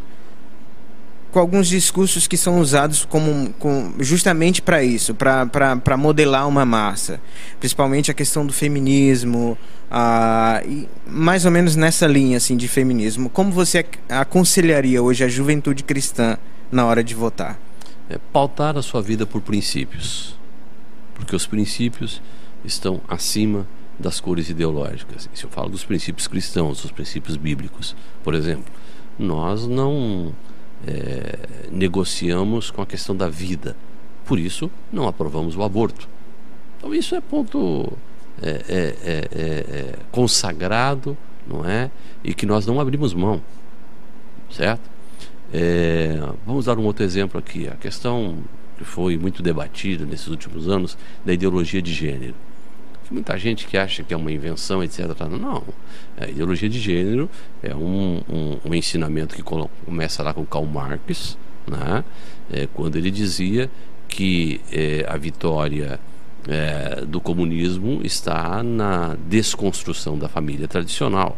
[1.33, 7.18] com alguns discursos que são usados como, com, justamente para isso, para modelar uma massa.
[7.59, 9.57] Principalmente a questão do feminismo,
[11.07, 13.31] mais ou menos nessa linha assim, de feminismo.
[13.31, 16.37] Como você aconselharia hoje a juventude cristã
[16.71, 17.59] na hora de votar?
[18.11, 20.38] É pautar a sua vida por princípios.
[21.14, 22.21] Porque os princípios
[22.62, 23.66] estão acima
[23.99, 25.31] das cores ideológicas.
[25.33, 28.71] Se eu falo dos princípios cristãos, dos princípios bíblicos, por exemplo,
[29.18, 30.35] nós não
[30.87, 31.38] é,
[31.71, 33.77] negociamos com a questão da vida.
[34.25, 36.09] Por isso, não aprovamos o aborto.
[36.79, 37.92] Então, isso é ponto
[38.42, 41.16] é, é, é, é, é consagrado,
[41.47, 41.90] não é?
[42.25, 43.42] E que nós não abrimos mão,
[44.51, 44.90] certo?
[46.47, 47.68] vamos dar um outro exemplo aqui.
[47.68, 48.38] A questão
[48.79, 52.35] que foi muito debatida nesses últimos anos da ideologia de gênero
[53.12, 55.07] muita gente que acha que é uma invenção, etc.
[55.31, 55.62] Não,
[56.18, 57.29] a ideologia de gênero
[57.62, 62.05] é um, um, um ensinamento que começa lá com Karl Marx, né?
[62.51, 63.70] É, quando ele dizia
[64.09, 65.98] que é, a vitória
[66.48, 71.37] é, do comunismo está na desconstrução da família tradicional.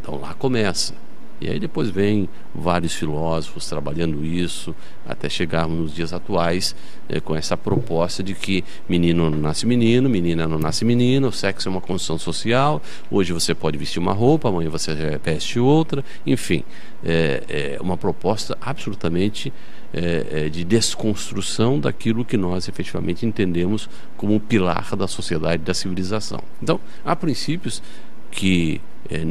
[0.00, 0.94] Então lá começa.
[1.42, 4.72] E aí depois vem vários filósofos trabalhando isso,
[5.04, 6.76] até chegarmos nos dias atuais
[7.08, 11.32] é, com essa proposta de que menino não nasce menino, menina não nasce menina, o
[11.32, 16.04] sexo é uma construção social, hoje você pode vestir uma roupa, amanhã você veste outra,
[16.24, 16.62] enfim,
[17.04, 19.52] é, é uma proposta absolutamente
[19.92, 25.74] é, é, de desconstrução daquilo que nós efetivamente entendemos como um pilar da sociedade, da
[25.74, 26.40] civilização.
[26.62, 27.82] Então, há princípios
[28.30, 29.26] que é,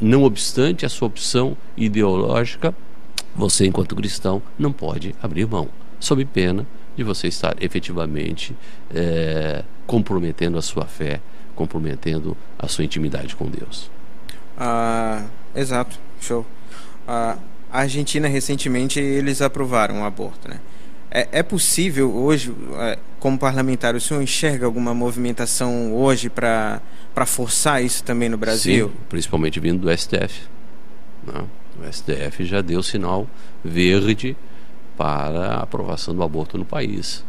[0.00, 2.74] não obstante a sua opção ideológica,
[3.34, 8.56] você, enquanto cristão, não pode abrir mão, sob pena de você estar efetivamente
[8.92, 11.20] é, comprometendo a sua fé,
[11.54, 13.90] comprometendo a sua intimidade com Deus.
[14.58, 16.44] Ah, exato, show.
[17.06, 17.38] Ah,
[17.72, 20.60] a Argentina, recentemente, eles aprovaram o aborto, né?
[21.10, 26.80] É, é possível hoje, é, como parlamentar, o senhor enxerga alguma movimentação hoje para
[27.26, 28.88] forçar isso também no Brasil?
[28.88, 30.48] Sim, principalmente vindo do STF.
[31.26, 31.44] Né?
[31.78, 33.28] O STF já deu sinal
[33.62, 34.36] verde
[34.96, 37.22] para a aprovação do aborto no país.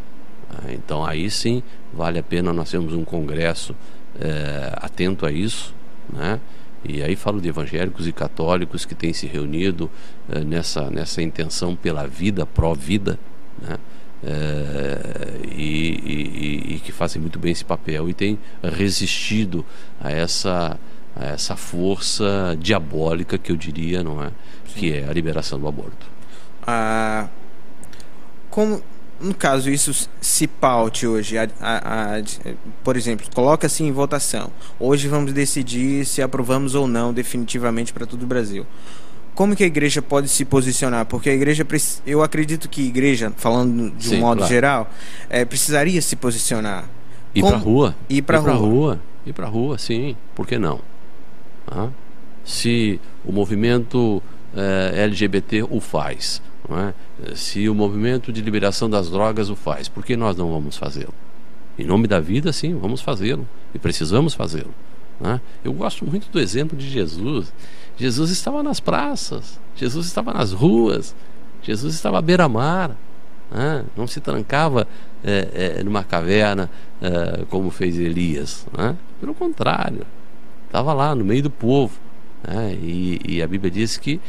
[0.50, 0.76] Né?
[0.76, 1.62] Então aí sim
[1.94, 3.76] vale a pena nós termos um congresso
[4.20, 5.74] é, atento a isso,
[6.12, 6.40] né?
[6.84, 9.90] E aí falo de evangélicos e católicos que têm se reunido
[10.30, 13.20] é, nessa, nessa intenção pela vida, pró-vida,
[13.62, 13.78] né?
[14.24, 19.66] É, e, e, e, que fazem muito bem esse papel e têm resistido
[20.00, 20.80] a essa,
[21.16, 24.28] a essa força diabólica que eu diria, não é?
[24.28, 24.34] Sim.
[24.76, 26.06] Que é a liberação do aborto.
[26.68, 27.30] Ah,
[28.52, 28.84] como,
[29.20, 32.24] no caso, isso se paute hoje, a, a, a,
[32.84, 34.52] por exemplo, coloca-se em votação.
[34.80, 38.68] Hoje vamos decidir se aprovamos ou não definitivamente para todo o Brasil
[39.34, 41.06] como que a igreja pode se posicionar?
[41.06, 41.66] Porque a igreja,
[42.06, 44.54] eu acredito que a igreja, falando de um Sim, modo claro.
[44.54, 44.92] geral,
[45.30, 46.86] é, precisaria se posicionar.
[47.34, 47.96] Ir para rua.
[48.10, 48.54] Ir para rua.
[48.54, 49.00] rua.
[49.26, 50.16] Ir para rua, sim.
[50.36, 50.80] Por que não?
[51.68, 51.90] Ah?
[52.44, 54.22] Se o movimento
[54.56, 57.36] é, LGBT o faz, é?
[57.36, 61.14] se o movimento de liberação das drogas o faz, por que nós não vamos fazê-lo?
[61.78, 63.48] Em nome da vida, sim, vamos fazê-lo.
[63.74, 64.74] E precisamos fazê-lo.
[65.24, 65.40] É?
[65.64, 67.54] Eu gosto muito do exemplo de Jesus.
[67.98, 71.16] Jesus estava nas praças, Jesus estava nas ruas,
[71.62, 72.96] Jesus estava à beira-mar,
[73.52, 73.86] né?
[73.96, 74.88] não se trancava
[75.24, 78.66] é, é, numa caverna é, como fez Elias.
[78.76, 78.98] Né?
[79.20, 80.06] Pelo contrário,
[80.66, 82.00] estava lá no meio do povo.
[82.44, 82.76] Né?
[82.82, 84.20] E, e, a Bíblia diz que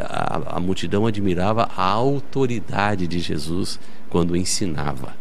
[0.00, 5.16] a, a multidão admirava a autoridade de Jesus quando ensinava.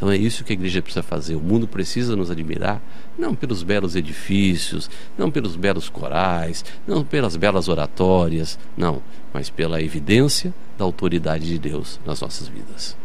[0.00, 1.34] Então é isso que a igreja precisa fazer.
[1.34, 2.80] O mundo precisa nos admirar,
[3.18, 9.82] não pelos belos edifícios, não pelos belos corais, não pelas belas oratórias, não, mas pela
[9.82, 12.96] evidência da autoridade de Deus nas nossas vidas.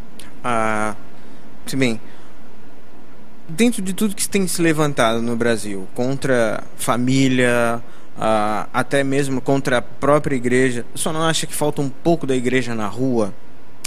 [0.42, 0.96] Ah,
[1.74, 2.00] bem,
[3.46, 7.82] dentro de tudo que tem se levantado no Brasil contra família,
[8.18, 12.34] ah, até mesmo contra a própria igreja, só não acha que falta um pouco da
[12.34, 13.34] igreja na rua?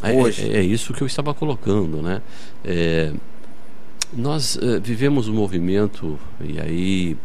[0.03, 0.49] É, hoje.
[0.49, 2.21] É, é, isso que eu estava colocando, né?
[2.63, 3.11] É,
[4.13, 7.17] nós é, vivemos um movimento e aí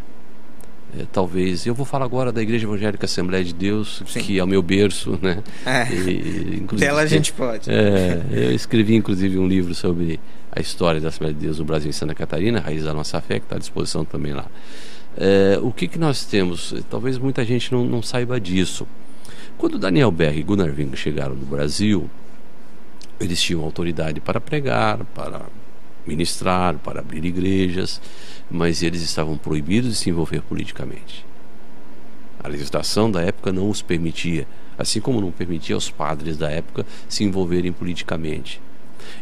[0.98, 1.66] é, talvez.
[1.66, 4.20] Eu vou falar agora da Igreja Evangélica Assembleia de Deus, Sim.
[4.20, 5.42] que é o meu berço, né?
[5.66, 5.92] É.
[5.92, 7.70] E, inclusive, Dela a gente pode.
[7.70, 10.20] É, eu escrevi inclusive um livro sobre
[10.52, 13.38] a história da Assembleia de Deus no Brasil e Santa Catarina, Raiz da Nossa Fé,
[13.38, 14.46] que está à disposição também lá.
[15.16, 16.74] É, o que, que nós temos?
[16.90, 18.86] Talvez muita gente não, não saiba disso.
[19.56, 22.10] Quando Daniel Berg e Gunnar Wing chegaram no Brasil,
[23.24, 25.42] eles tinham autoridade para pregar, para
[26.06, 28.00] ministrar, para abrir igrejas,
[28.50, 31.24] mas eles estavam proibidos de se envolver politicamente.
[32.42, 36.84] A legislação da época não os permitia, assim como não permitia aos padres da época
[37.08, 38.60] se envolverem politicamente.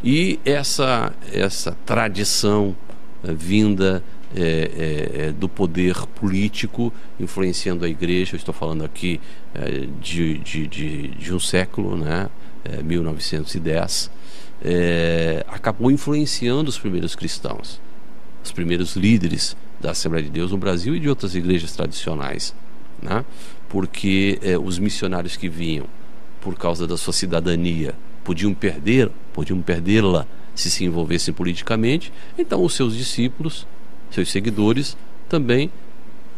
[0.02, 2.76] E essa, essa tradição
[3.24, 4.02] eh, vinda
[4.34, 9.20] é, é, do poder político influenciando a igreja, eu estou falando aqui
[9.54, 12.28] é, de, de, de, de, um século, né,
[12.84, 14.10] 1910,
[15.48, 17.80] acabou influenciando os primeiros cristãos,
[18.44, 22.54] os primeiros líderes da Assembleia de Deus no Brasil e de outras igrejas tradicionais,
[23.00, 23.24] né,
[23.68, 25.86] porque os missionários que vinham
[26.40, 27.94] por causa da sua cidadania
[28.24, 33.66] podiam perder, podiam perdê-la se se envolvessem politicamente, então os seus discípulos
[34.10, 34.96] seus seguidores
[35.28, 35.70] também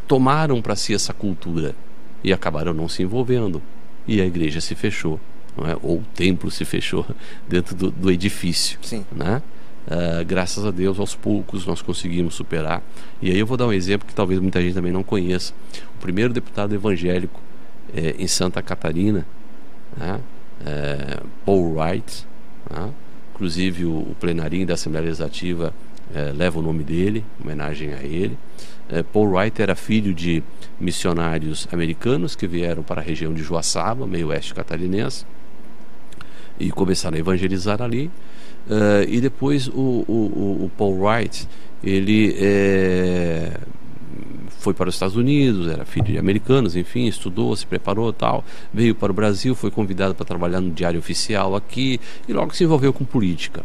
[0.06, 1.74] tomaram para si essa cultura
[2.22, 3.60] e acabaram não se envolvendo.
[4.06, 5.18] E a igreja se fechou,
[5.58, 5.76] é?
[5.82, 7.06] ou o templo se fechou
[7.48, 8.78] dentro do, do edifício.
[8.82, 9.04] Sim.
[9.12, 9.42] Né?
[9.86, 12.82] Uh, graças a Deus, aos poucos nós conseguimos superar.
[13.20, 15.52] E aí eu vou dar um exemplo que talvez muita gente também não conheça.
[15.96, 17.40] O primeiro deputado evangélico
[17.94, 19.26] eh, em Santa Catarina,
[19.96, 20.20] né?
[20.64, 22.26] eh, Paul Wright,
[22.70, 22.90] né?
[23.34, 25.74] inclusive o, o plenarinho da Assembleia Legislativa
[26.12, 28.38] é, leva o nome dele, homenagem a ele.
[28.88, 30.42] É, Paul Wright era filho de
[30.78, 35.24] missionários americanos que vieram para a região de Joaçaba, meio oeste catarinense,
[36.58, 38.10] e começaram a evangelizar ali.
[38.66, 41.46] Uh, e depois o, o, o, Paul Wright
[41.82, 43.58] ele é,
[44.58, 48.94] foi para os Estados Unidos, era filho de americanos, enfim, estudou, se preparou tal, veio
[48.94, 52.90] para o Brasil, foi convidado para trabalhar no Diário Oficial aqui e logo se envolveu
[52.90, 53.62] com política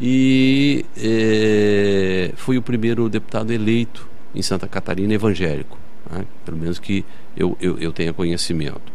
[0.00, 5.78] e é, foi o primeiro deputado eleito em Santa Catarina evangélico,
[6.10, 6.24] né?
[6.44, 7.04] pelo menos que
[7.36, 8.92] eu, eu, eu tenha conhecimento.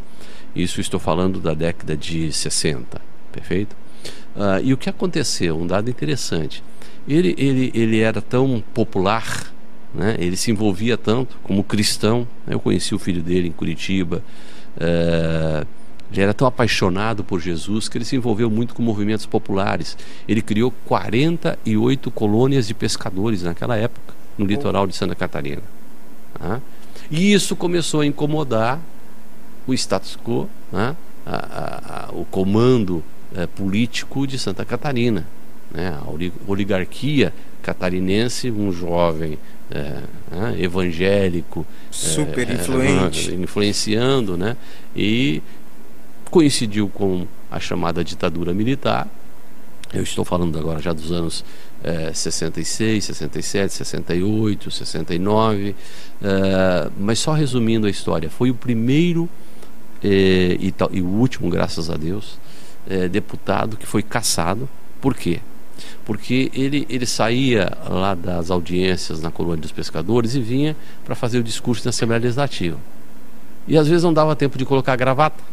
[0.56, 3.00] Isso estou falando da década de 60,
[3.38, 3.76] perfeito?
[4.36, 5.58] Uh, e o que aconteceu?
[5.58, 6.63] Um dado interessante.
[7.08, 9.54] Ele, ele, ele era tão popular,
[9.93, 10.15] né?
[10.19, 12.28] ele se envolvia tanto como cristão.
[12.45, 12.56] Né?
[12.56, 14.23] Eu conheci o filho dele em Curitiba.
[14.76, 15.65] Uh,
[16.12, 19.97] ele era tão apaixonado por Jesus que ele se envolveu muito com movimentos populares.
[20.28, 25.63] Ele criou 48 colônias de pescadores naquela época, no litoral de Santa Catarina.
[26.39, 26.62] Né?
[27.12, 28.80] E isso começou a incomodar
[29.65, 30.95] o status quo, né?
[31.26, 33.04] a, a, a, o comando
[33.36, 35.26] é, político de Santa Catarina.
[35.72, 35.90] Né?
[35.90, 39.38] A oligarquia catarinense, um jovem
[39.70, 44.56] é, evangélico, super influente, influenciando, né?
[44.96, 45.42] E
[46.32, 49.08] coincidiu com a chamada ditadura militar.
[49.94, 51.44] Eu estou falando agora já dos anos
[51.84, 55.76] é, 66, 67, 68, 69,
[56.22, 59.30] é, mas só resumindo a história, foi o primeiro
[60.04, 62.38] é, e, e, o último, graças a Deus,
[62.89, 64.67] é, deputado que foi caçado.
[65.02, 65.39] Por quê?
[66.06, 71.39] Porque ele, ele saía lá das audiências na colônia dos pescadores e vinha para fazer
[71.39, 72.78] o discurso na Assembleia Legislativa.
[73.67, 75.43] E às vezes não dava tempo de colocar a gravata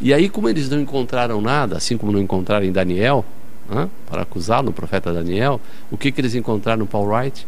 [0.00, 3.24] e aí, como eles não encontraram nada, assim como não encontraram em Daniel,
[3.68, 7.46] né, para acusá-lo, profeta Daniel, o que, que eles encontraram no Paul Wright?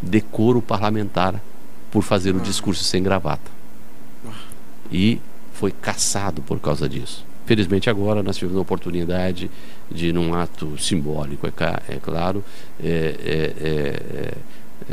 [0.00, 1.40] Decoro parlamentar
[1.90, 3.50] por fazer o discurso sem gravata.
[4.90, 5.20] E
[5.52, 7.24] foi caçado por causa disso.
[7.46, 9.50] Felizmente agora nós tivemos a oportunidade
[9.90, 11.52] de, num ato simbólico, é,
[11.88, 12.44] é claro,
[12.82, 14.34] é, é, é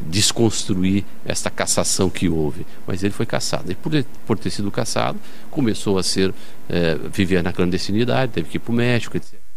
[0.04, 2.66] desconstruir esta cassação que houve.
[2.86, 3.72] Mas ele foi caçado.
[3.72, 3.92] E por,
[4.26, 6.34] por ter sido caçado, começou a ser
[6.68, 9.49] é, viver na clandestinidade, teve que ir para o México, etc.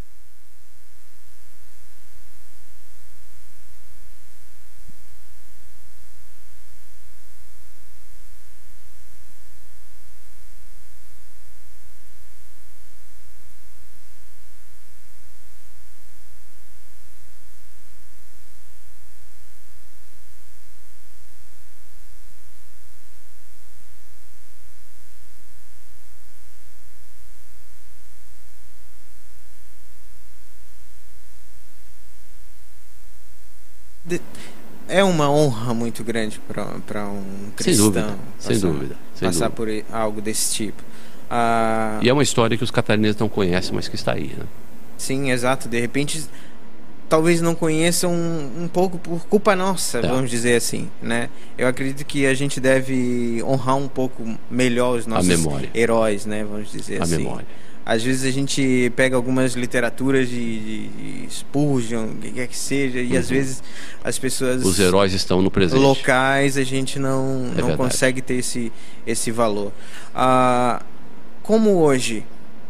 [34.92, 37.74] é uma honra muito grande para um cristão.
[37.74, 38.96] Sem dúvida, sem dúvida.
[39.14, 39.84] Sem passar dúvida.
[39.88, 40.82] por algo desse tipo.
[41.30, 44.34] Ah, e é uma história que os catarinenses não conhecem, mas que está aí.
[44.36, 44.44] Né?
[44.98, 45.66] Sim, exato.
[45.66, 46.22] De repente,
[47.08, 50.02] talvez não conheçam um, um pouco por culpa nossa, é.
[50.02, 51.30] vamos dizer assim, né?
[51.56, 55.30] Eu acredito que a gente deve honrar um pouco melhor os nossos
[55.74, 56.44] heróis, né?
[56.44, 57.16] Vamos dizer a assim.
[57.16, 57.46] Memória.
[57.84, 62.56] Às vezes a gente pega algumas literaturas de, de, de Spurgeon, o que quer que
[62.56, 63.36] seja, e às uhum.
[63.36, 63.62] vezes
[64.04, 64.64] as pessoas.
[64.64, 65.80] Os heróis estão no presente.
[65.80, 68.72] Locais, a gente não, é não consegue ter esse,
[69.06, 69.72] esse valor.
[70.14, 70.82] Ah,
[71.42, 72.24] como hoje,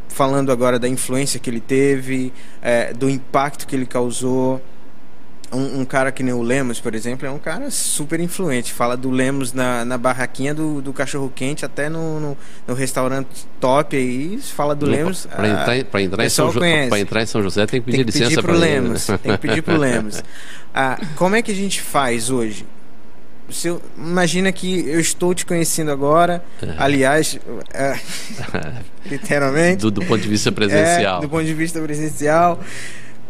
[0.09, 2.33] falando agora da influência que ele teve,
[2.63, 4.63] é, do impacto que ele causou,
[5.53, 8.73] um, um, cara que nem o Lemos, por exemplo, é um cara super influente.
[8.73, 13.47] Fala do Lemos na, na barraquinha do, do cachorro quente, até no, no, no restaurante
[13.61, 14.39] top aí.
[14.39, 15.27] Fala do Lemos.
[15.27, 18.13] Para entrar, ah, entrar, em São jo, entrar em São José tem que pedir tem
[18.13, 19.09] que licença para Lemos.
[19.09, 19.21] Ele, né?
[19.23, 20.23] Tem que pedir para o Lemos.
[20.75, 22.65] Ah, como é que a gente faz hoje?
[23.51, 26.75] Se eu, imagina que eu estou te conhecendo agora, é.
[26.79, 27.39] aliás,
[27.75, 28.01] é,
[29.05, 29.83] literalmente.
[29.83, 31.19] Do, do, ponto de vista presencial.
[31.19, 32.59] É, do ponto de vista presencial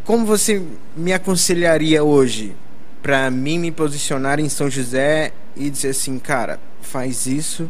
[0.05, 0.63] como você
[0.97, 2.55] me aconselharia hoje
[3.03, 7.69] para mim me posicionar em São José e dizer assim, cara, faz isso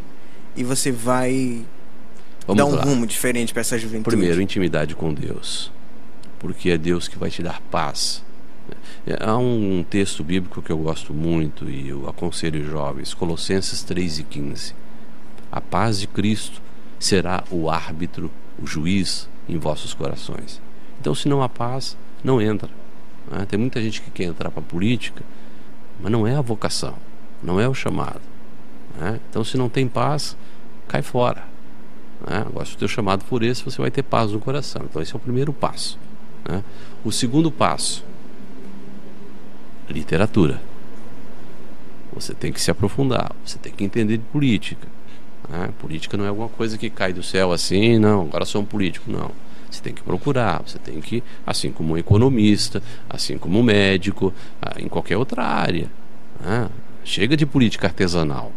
[0.56, 1.64] e você vai
[2.46, 2.82] Vamos dar um lá.
[2.82, 4.16] rumo diferente para essa juventude?
[4.16, 5.72] Primeiro, intimidade com Deus,
[6.38, 8.22] porque é Deus que vai te dar paz.
[9.06, 14.20] É, há um texto bíblico que eu gosto muito e eu aconselho jovens, Colossenses 3
[14.20, 14.74] e 15.
[15.50, 16.62] A paz de Cristo
[16.98, 18.30] será o árbitro,
[18.62, 20.60] o juiz em vossos corações.
[21.00, 22.70] Então, se não há paz, não entra.
[23.30, 23.46] Né?
[23.46, 25.22] Tem muita gente que quer entrar para a política,
[26.00, 26.94] mas não é a vocação,
[27.42, 28.20] não é o chamado.
[28.98, 29.20] Né?
[29.28, 30.36] Então, se não tem paz,
[30.88, 31.44] cai fora.
[32.26, 32.38] Né?
[32.46, 34.82] Agora, se o teu chamado for esse, você vai ter paz no coração.
[34.88, 35.98] Então, esse é o primeiro passo.
[36.48, 36.62] Né?
[37.04, 38.04] O segundo passo,
[39.88, 40.60] literatura.
[42.14, 44.86] Você tem que se aprofundar, você tem que entender de política.
[45.48, 45.70] Né?
[45.78, 49.10] Política não é alguma coisa que cai do céu assim, não, agora sou um político,
[49.10, 49.30] não.
[49.72, 54.32] Você tem que procurar, você tem que, assim como um economista, assim como um médico,
[54.60, 55.90] ah, em qualquer outra área.
[56.38, 56.68] Né?
[57.02, 58.52] Chega de política artesanal.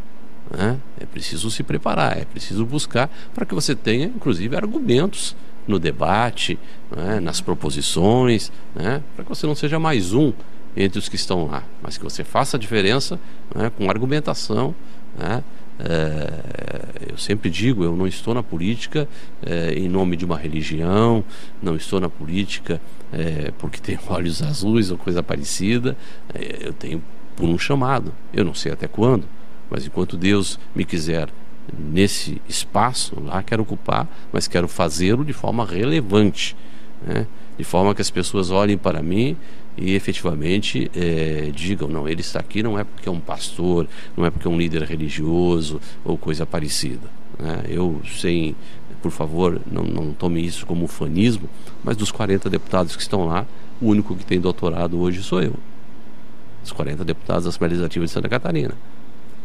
[0.51, 0.77] Né?
[0.99, 6.59] É preciso se preparar, é preciso buscar para que você tenha, inclusive, argumentos no debate,
[6.93, 7.21] né?
[7.21, 9.01] nas proposições, né?
[9.15, 10.33] para que você não seja mais um
[10.75, 13.17] entre os que estão lá, mas que você faça a diferença
[13.55, 13.71] né?
[13.77, 14.75] com argumentação,
[15.17, 15.41] né?
[15.79, 19.07] É, eu sempre digo, eu não estou na política
[19.45, 21.23] é, em nome de uma religião,
[21.61, 25.95] não estou na política é, porque tenho olhos azuis ou coisa parecida.
[26.33, 27.03] Eu tenho
[27.35, 28.13] por um chamado.
[28.33, 29.25] Eu não sei até quando,
[29.69, 31.29] mas enquanto Deus me quiser
[31.77, 36.55] nesse espaço, lá quero ocupar, mas quero fazê-lo de forma relevante,
[37.05, 37.27] né?
[37.57, 39.35] de forma que as pessoas olhem para mim
[39.77, 44.25] e efetivamente é, digam, não, ele está aqui não é porque é um pastor, não
[44.25, 47.09] é porque é um líder religioso ou coisa parecida.
[47.37, 47.65] Né?
[47.67, 48.55] Eu, sem,
[49.01, 51.49] por favor, não, não tome isso como fanismo,
[51.83, 53.45] mas dos 40 deputados que estão lá,
[53.81, 55.53] o único que tem doutorado hoje sou eu.
[56.63, 58.73] Os 40 deputados da Assembleia Legislativa de Santa Catarina.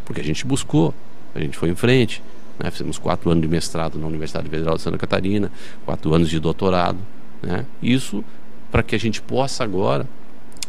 [0.04, 0.94] Porque a gente buscou,
[1.34, 2.22] a gente foi em frente,
[2.58, 2.70] né?
[2.70, 5.50] fizemos quatro anos de mestrado na Universidade Federal de Santa Catarina,
[5.84, 6.98] quatro anos de doutorado.
[7.42, 7.66] Né?
[7.82, 8.24] Isso
[8.70, 10.06] para que a gente possa agora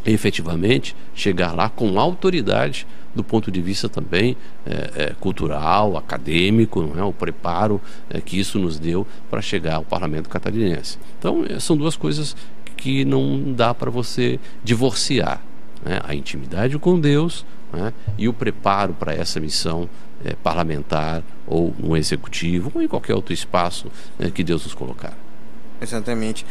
[0.06, 7.02] efetivamente chegar lá com autoridade do ponto de vista também é, é, cultural, acadêmico, não
[7.02, 7.04] é?
[7.04, 10.98] o preparo é, que isso nos deu para chegar ao parlamento catarinense.
[11.20, 12.36] Então, é, são duas coisas
[12.78, 15.42] que não dá para você divorciar:
[15.84, 16.00] né?
[16.04, 17.94] a intimidade com Deus né?
[18.18, 19.90] e o preparo para essa missão
[20.24, 25.14] é, parlamentar ou no executivo ou em qualquer outro espaço né, que Deus nos colocar.
[25.82, 26.46] Exatamente.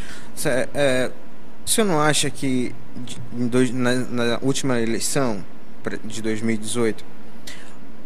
[0.73, 1.11] É,
[1.65, 2.73] o senhor não acha que
[3.73, 5.43] na, na última eleição
[6.03, 7.03] de 2018,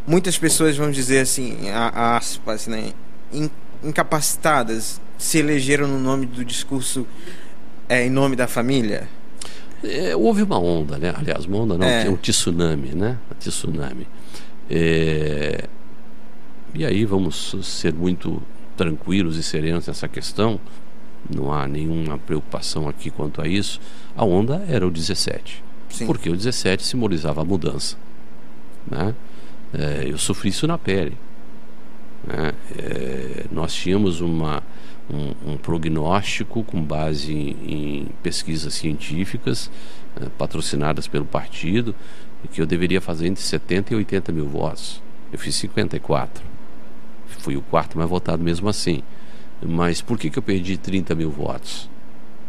[0.08, 2.94] muitas pessoas vão dizer assim, aspas, né,
[3.84, 7.08] incapacitadas se elegeram no nome do discurso
[7.88, 9.08] é, em nome da família?
[9.84, 11.14] É, houve uma onda, né?
[11.16, 12.10] Aliás, uma onda não, é.
[12.10, 13.18] um tsunami, né?
[13.32, 14.08] Um tsunami.
[14.70, 15.66] É...
[16.74, 18.42] E aí vamos ser muito
[18.76, 20.60] tranquilos e serenos nessa questão
[21.34, 23.80] não há nenhuma preocupação aqui quanto a isso.
[24.16, 26.06] A onda era o 17, Sim.
[26.06, 27.98] porque o 17 simbolizava a mudança.
[28.90, 29.14] Né?
[29.74, 31.18] É, eu sofri isso na pele.
[32.26, 32.54] Né?
[32.78, 34.64] É, nós tínhamos uma,
[35.10, 39.70] um, um, prognóstico com base em, em pesquisas científicas
[40.20, 41.96] é, patrocinadas pelo partido
[42.52, 45.02] que eu deveria fazer entre 70 e 80 mil votos.
[45.32, 46.44] Eu fiz 54.
[47.40, 49.04] Fui o quarto mais votado mesmo assim.
[49.62, 51.90] Mas por que, que eu perdi 30 mil votos?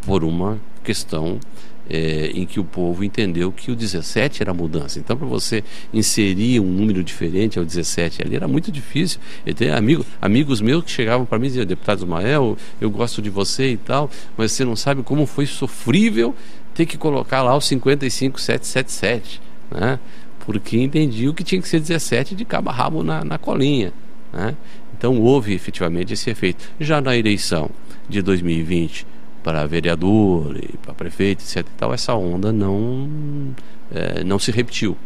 [0.05, 1.41] Por uma questão
[1.89, 4.99] é, em que o povo entendeu que o 17 era a mudança.
[4.99, 9.21] Então, para você inserir um número diferente ao 17 ali era muito difícil.
[9.45, 13.23] Eu tenho amigo, amigos meus que chegavam para mim e diziam: Deputado Ismael, eu gosto
[13.23, 16.35] de você e tal, mas você não sabe como foi sofrível
[16.75, 19.41] ter que colocar lá o 55777,
[19.71, 19.99] né?
[20.41, 23.93] porque entendiam que tinha que ser 17 de cabo a rabo na, na colinha.
[24.33, 24.55] Né?
[24.97, 26.73] Então houve efetivamente esse efeito.
[26.81, 27.71] Já na eleição
[28.09, 29.07] de 2020
[29.43, 31.59] para vereador e para prefeito, etc.
[31.59, 33.55] E tal, essa onda não,
[33.93, 34.97] é, não se repetiu.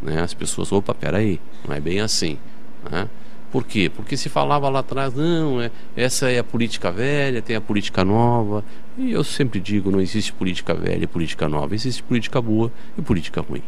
[0.00, 0.20] Né?
[0.20, 2.38] As pessoas, opa, peraí, não é bem assim.
[2.90, 3.08] Né?
[3.50, 3.90] Por quê?
[3.94, 8.04] Porque se falava lá atrás, não, é, essa é a política velha, tem a política
[8.04, 8.64] nova.
[8.96, 13.02] E eu sempre digo, não existe política velha e política nova, existe política boa e
[13.02, 13.62] política ruim.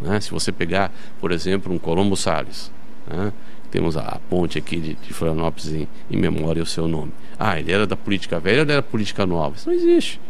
[0.00, 0.20] Né?
[0.20, 0.90] Se você pegar,
[1.20, 2.70] por exemplo, um Colombo Salles,
[3.06, 3.32] né?
[3.74, 7.10] Temos a, a, ponte aqui de, de Florianópolis em, em memória o seu nome.
[7.36, 9.56] Ah, ele era da política velha ou ele era da política nova?
[9.56, 10.20] Isso não existe.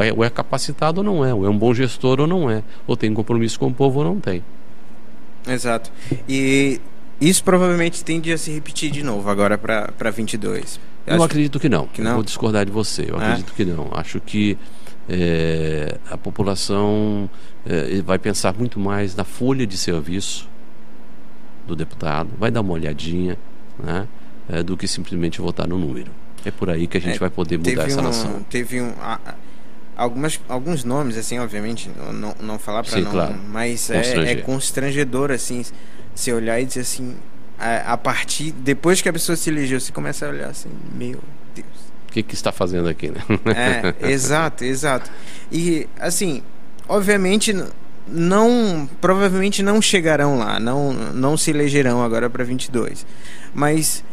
[0.00, 2.64] É, ou é capacitado ou não é, ou é um bom gestor ou não é,
[2.84, 4.42] ou tem compromisso com o povo ou não tem.
[5.46, 5.92] Exato.
[6.28, 6.80] E
[7.20, 10.80] isso provavelmente tende a se repetir de novo agora para 22.
[11.06, 11.86] Eu, eu acredito que não.
[11.86, 12.10] que não.
[12.10, 13.06] Eu vou discordar de você.
[13.08, 13.24] Eu é?
[13.24, 13.88] acredito que não.
[13.92, 14.58] Acho que
[15.08, 17.30] é, a população
[17.64, 20.48] é, vai pensar muito mais na folha de serviço
[21.68, 23.38] do deputado, vai dar uma olhadinha,
[23.78, 24.08] né,
[24.48, 26.10] é, do que simplesmente votar no número.
[26.44, 28.46] É por aí que a gente é, vai poder mudar essa um, nação.
[28.48, 29.18] Teve um, a,
[29.96, 33.34] algumas, alguns nomes, assim, obviamente, não, não falar para não, claro.
[33.48, 35.64] mas é, é constrangedor, assim
[36.18, 37.16] você olhar e dizer assim,
[37.58, 41.20] a, a, partir, depois que a pessoa se elegeu, você começa a olhar assim, meu
[41.54, 41.66] Deus.
[42.08, 43.20] O que, que está fazendo aqui, né?
[44.00, 45.10] É, exato, exato.
[45.52, 46.42] E, assim,
[46.88, 47.54] obviamente,
[48.10, 53.06] não, provavelmente não chegarão lá, não, não se elegerão agora para 22.
[53.54, 54.04] Mas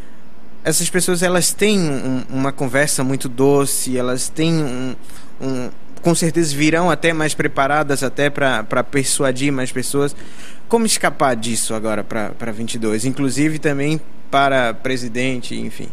[0.64, 4.96] essas pessoas, elas têm um, uma conversa muito doce, elas têm um,
[5.40, 5.70] um
[6.02, 10.14] com certeza virão até mais preparadas até para persuadir mais pessoas.
[10.68, 13.04] Como escapar disso agora para 22?
[13.04, 15.88] Inclusive também para presidente, enfim.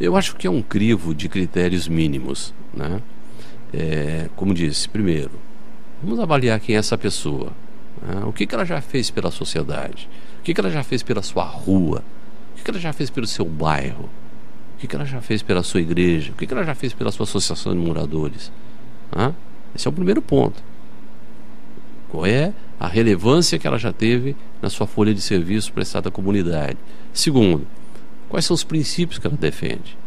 [0.00, 2.54] Eu acho que é um crivo de critérios mínimos.
[2.72, 3.00] Né?
[3.72, 5.32] É, como disse, primeiro,
[6.02, 7.52] vamos avaliar quem é essa pessoa.
[8.02, 8.22] Né?
[8.24, 10.08] O que, que ela já fez pela sociedade?
[10.40, 12.02] O que, que ela já fez pela sua rua?
[12.52, 14.08] O que, que ela já fez pelo seu bairro?
[14.74, 16.32] O que, que ela já fez pela sua igreja?
[16.32, 18.52] O que, que ela já fez pela sua associação de moradores?
[19.14, 19.34] Né?
[19.74, 20.62] Esse é o primeiro ponto.
[22.08, 26.12] Qual é a relevância que ela já teve na sua folha de serviço prestada à
[26.12, 26.78] comunidade?
[27.12, 27.66] Segundo,
[28.28, 29.98] quais são os princípios que ela defende?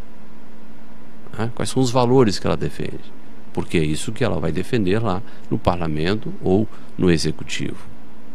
[1.56, 3.21] Quais são os valores que ela defende?
[3.54, 7.86] Porque é isso que ela vai defender lá no parlamento ou no executivo.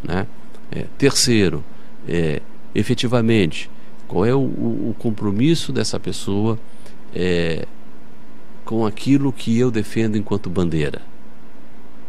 [0.02, 0.26] Né?
[0.70, 1.64] É, terceiro,
[2.08, 2.42] é,
[2.74, 3.70] efetivamente,
[4.06, 6.58] qual é o, o, compromisso dessa pessoa
[7.14, 7.66] é,
[8.64, 11.00] com aquilo que eu defendo enquanto bandeira?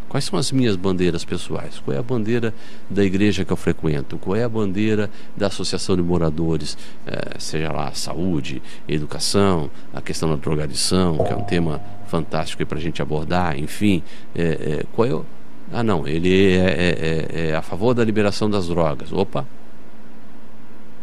[0.09, 1.79] Quais são as minhas bandeiras pessoais?
[1.79, 2.53] Qual é a bandeira
[2.89, 4.17] da igreja que eu frequento?
[4.17, 6.77] Qual é a bandeira da associação de moradores?
[7.05, 12.77] É, seja lá saúde, educação, a questão da drogadição, que é um tema fantástico para
[12.77, 14.01] a gente abordar, enfim.
[14.35, 15.25] É, é, qual é o...
[15.71, 19.11] Ah, não, ele é, é, é, é a favor da liberação das drogas.
[19.11, 19.45] Opa,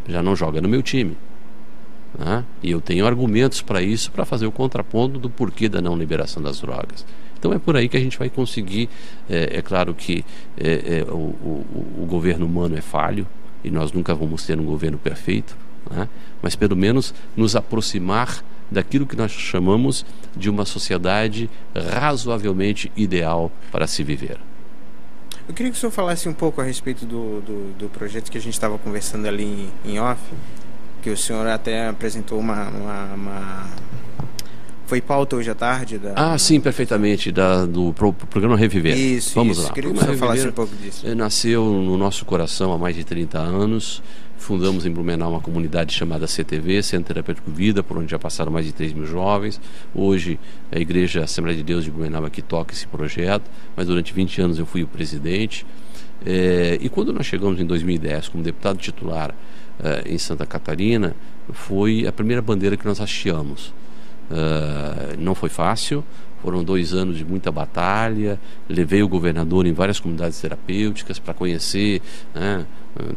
[0.07, 1.15] já não joga no meu time.
[2.17, 2.43] Né?
[2.63, 6.41] E eu tenho argumentos para isso, para fazer o contraponto do porquê da não liberação
[6.41, 7.05] das drogas.
[7.37, 8.89] Então é por aí que a gente vai conseguir.
[9.29, 10.25] É, é claro que
[11.11, 13.27] o, o, o, governo humano é falho
[13.63, 15.55] e nós nunca vamos ter um governo perfeito,
[15.91, 16.09] né?
[16.41, 20.05] mas pelo menos nos aproximar daquilo que nós chamamos
[20.35, 24.39] de uma sociedade razoavelmente ideal para se viver.
[25.47, 28.37] Eu queria que o senhor falasse um pouco a respeito do, do, do projeto que
[28.37, 30.19] a gente estava conversando ali em, em off,
[31.03, 33.69] que o senhor até apresentou uma, uma, uma
[34.85, 35.97] foi pauta hoje à tarde?
[35.97, 36.13] Da...
[36.15, 38.97] Ah, sim, perfeitamente, da, do pro, programa Reviver.
[38.97, 39.67] Isso, Vamos isso.
[39.67, 39.73] lá.
[39.73, 41.05] Queria que você falasse um pouco disso.
[41.05, 44.01] Eh, nasceu no nosso coração há mais de 30 anos.
[44.37, 48.65] Fundamos em Blumenau uma comunidade chamada CTV, Centro Terapêutico Vida, por onde já passaram mais
[48.65, 49.59] de 3 mil jovens.
[49.93, 50.39] Hoje,
[50.71, 54.59] a Igreja Assembleia de Deus de Blumenau aqui toca esse projeto, mas durante 20 anos
[54.59, 55.65] eu fui o presidente.
[56.23, 59.33] É, e quando nós chegamos em 2010 como deputado titular
[59.83, 61.15] é, em Santa Catarina,
[61.51, 63.73] foi a primeira bandeira que nós hasteamos.
[64.29, 66.03] Uh, não foi fácil,
[66.45, 68.39] foram dois anos de muita batalha.
[68.69, 72.03] Levei o governador em várias comunidades terapêuticas para conhecer
[72.35, 72.65] né,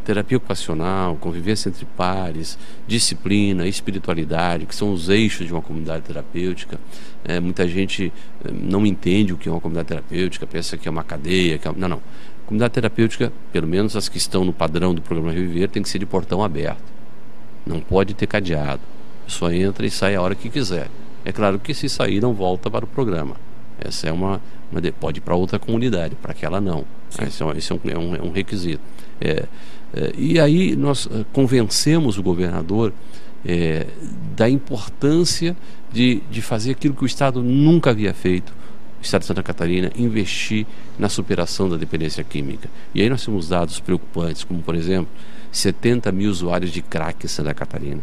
[0.02, 6.80] terapia ocupacional, convivência entre pares, disciplina, espiritualidade, que são os eixos de uma comunidade terapêutica.
[7.22, 8.10] É, muita gente
[8.44, 11.60] eh, não entende o que é uma comunidade terapêutica, pensa que é uma cadeia.
[11.62, 11.72] É...
[11.76, 12.00] Não, não.
[12.46, 15.98] Comunidade terapêutica, pelo menos as que estão no padrão do programa Reviver, tem que ser
[15.98, 16.82] de portão aberto.
[17.66, 18.80] Não pode ter cadeado
[19.28, 20.88] pessoa entra e sai a hora que quiser.
[21.24, 23.36] É claro que se sair não volta para o programa.
[23.78, 24.40] Essa é uma,
[24.72, 26.84] uma pode ir para outra comunidade, para aquela não.
[27.22, 28.80] Esse, é, esse é, um, é, um, é um requisito.
[29.20, 29.44] É,
[29.94, 32.92] é, e aí nós eh, convencemos o governador
[33.44, 33.86] é,
[34.36, 35.56] da importância
[35.92, 38.52] de, de fazer aquilo que o Estado nunca havia feito,
[39.00, 40.66] o Estado de Santa Catarina investir
[40.98, 42.68] na superação da dependência química.
[42.94, 45.08] E aí nós temos dados preocupantes, como por exemplo,
[45.52, 48.02] 70 mil usuários de crack em Santa Catarina.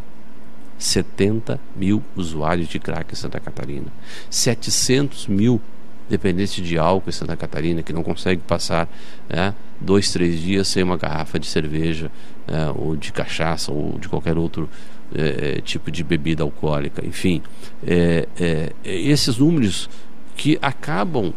[0.77, 3.87] 70 mil usuários de crack em Santa Catarina.
[4.29, 5.61] 700 mil
[6.09, 8.87] dependentes de álcool em Santa Catarina que não consegue passar
[9.27, 12.11] né, dois, três dias sem uma garrafa de cerveja
[12.47, 14.69] é, ou de cachaça ou de qualquer outro
[15.13, 17.05] é, tipo de bebida alcoólica.
[17.05, 17.41] Enfim,
[17.85, 19.89] é, é, é, esses números
[20.35, 21.33] que acabam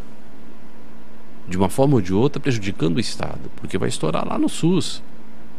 [1.49, 5.03] de uma forma ou de outra prejudicando o Estado, porque vai estourar lá no SUS.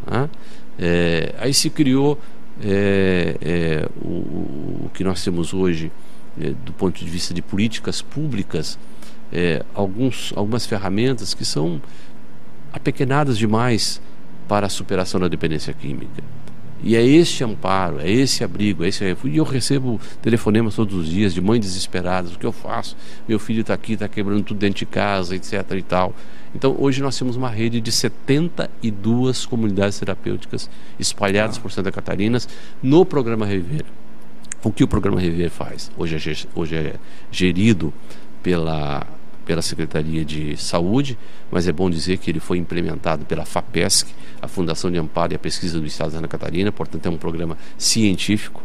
[0.06, 0.30] Né?
[0.78, 2.20] É, aí se criou
[4.02, 5.92] o, o, que nós temos hoje
[6.66, 8.78] do ponto de vista de políticas públicas
[9.32, 11.82] é, alguns, algumas ferramentas que são
[12.74, 14.02] apequenadas demais
[14.48, 16.24] para a superação da dependência química.
[16.82, 19.36] E é este amparo, é esse abrigo, é esse refúgio.
[19.36, 22.96] E eu recebo telefonemas todos os dias de mães desesperadas: o que eu faço?
[23.28, 25.54] Meu filho está aqui, está quebrando tudo dentro de casa, etc.
[25.72, 26.14] e tal.
[26.56, 30.70] Então, hoje nós temos uma rede de 72 comunidades terapêuticas
[31.00, 31.62] espalhadas ah.
[31.62, 32.40] por Santa Catarina
[32.82, 33.86] no programa Reviver.
[34.64, 35.92] O que o programa Reviver faz?
[35.98, 36.96] Hoje é, hoje é
[37.32, 37.94] gerido
[38.42, 39.06] pela
[39.50, 41.18] pela Secretaria de Saúde,
[41.50, 45.36] mas é bom dizer que ele foi implementado pela FAPESC, a Fundação de Amparo e
[45.36, 48.62] a Pesquisa do Estado de Santa Catarina, portanto é um programa científico.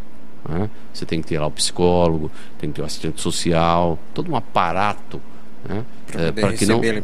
[0.47, 0.68] Né?
[0.93, 4.37] Você tem que ter lá o psicólogo, tem que ter o assistente social, todo um
[4.37, 5.22] aparato
[5.66, 5.87] né?
[6.35, 7.03] para é, que não, é,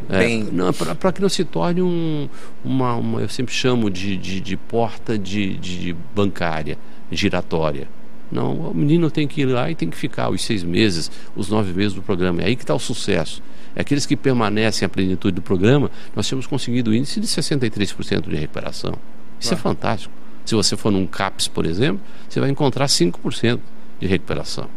[0.53, 2.29] não para que não se torne um,
[2.63, 6.77] uma, uma eu sempre chamo de, de, de porta de, de, bancária
[7.11, 7.89] giratória
[8.31, 11.49] não o menino tem que ir lá e tem que ficar os seis meses os
[11.49, 13.43] nove meses do programa é aí que está o sucesso
[13.77, 18.95] Aqueles que permanecem à plenitude do programa, nós temos conseguido índice de 63% de recuperação.
[19.39, 20.13] Isso é fantástico.
[20.45, 23.61] Se você for num CAPS, por exemplo, você vai encontrar 5%
[24.01, 24.69] de recuperação.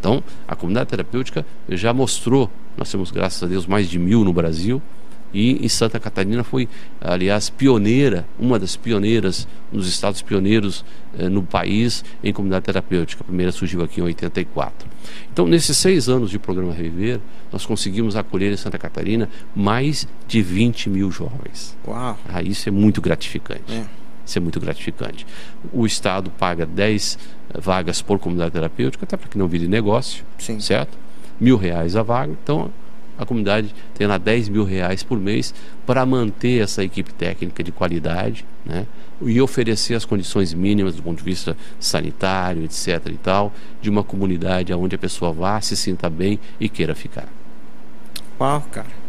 [0.00, 4.32] Então, a comunidade terapêutica já mostrou, nós temos, graças a Deus, mais de mil no
[4.32, 4.80] Brasil,
[5.36, 6.66] e em Santa Catarina foi,
[6.98, 10.82] aliás, pioneira, uma das pioneiras, um dos estados pioneiros
[11.18, 13.22] eh, no país em comunidade terapêutica.
[13.22, 14.88] A primeira surgiu aqui em 84.
[15.30, 17.20] Então, nesses seis anos de programa Reviver,
[17.52, 21.76] nós conseguimos acolher em Santa Catarina mais de 20 mil jovens.
[21.86, 22.18] Uau!
[22.26, 23.70] Ah, isso é muito gratificante.
[23.70, 23.84] É.
[24.24, 25.26] Isso é muito gratificante.
[25.70, 27.18] O Estado paga 10
[27.50, 30.60] eh, vagas por comunidade terapêutica, até para que não vire negócio, Sim.
[30.60, 30.96] certo?
[31.38, 32.32] Mil reais a vaga.
[32.42, 32.70] Então,
[33.18, 35.54] a comunidade tem lá 10 mil reais por mês
[35.86, 38.86] para manter essa equipe técnica de qualidade né?
[39.22, 43.06] e oferecer as condições mínimas do ponto de vista sanitário, etc.
[43.06, 47.28] e tal, de uma comunidade onde a pessoa vá, se sinta bem e queira ficar.
[48.38, 49.06] Uau, cara.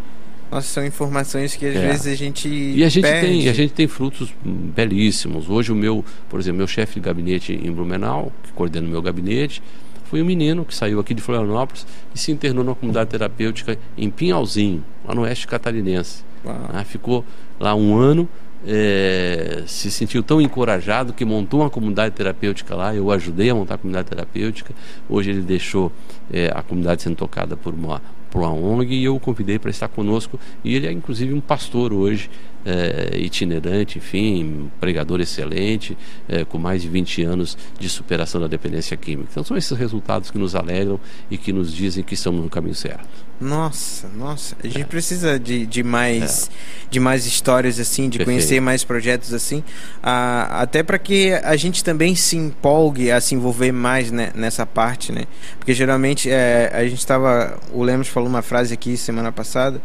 [0.50, 1.88] Nossa, são informações que às é.
[1.88, 3.28] vezes a gente e a gente perde.
[3.28, 5.50] tem a gente tem frutos belíssimos.
[5.50, 9.02] Hoje o meu, por exemplo, meu chefe de gabinete em Blumenau, que coordena o meu
[9.02, 9.62] gabinete,
[10.10, 11.86] foi um menino que saiu aqui de Florianópolis
[12.16, 16.24] e se internou numa comunidade terapêutica em Pinhalzinho, lá no oeste catarinense.
[16.46, 17.26] Ah, ficou
[17.60, 18.28] lá um ano,
[18.66, 22.96] é, se sentiu tão encorajado que montou uma comunidade terapêutica lá.
[22.96, 24.74] Eu ajudei a montar a comunidade terapêutica.
[25.10, 25.92] Hoje ele deixou
[26.32, 28.02] é, a comunidade sendo tocada por uma,
[28.32, 30.40] por uma ONG e eu o convidei para estar conosco.
[30.64, 32.30] E ele é inclusive um pastor hoje
[32.68, 35.98] é, itinerante, enfim, pregador excelente,
[36.28, 39.30] é, com mais de 20 anos de superação da dependência química.
[39.32, 41.00] Então são esses resultados que nos alegram
[41.32, 43.08] e que nos dizem que estamos no caminho certo.
[43.40, 44.86] Nossa, nossa, a gente é.
[44.86, 46.88] precisa de, de mais é.
[46.90, 48.26] de mais histórias assim, de Perfeito.
[48.26, 49.64] conhecer mais projetos assim,
[50.02, 54.66] ah, até para que a gente também se empolgue a se envolver mais né, nessa
[54.66, 55.26] parte, né?
[55.60, 59.80] Porque geralmente é, a gente estava, o Lemos falou uma frase aqui semana passada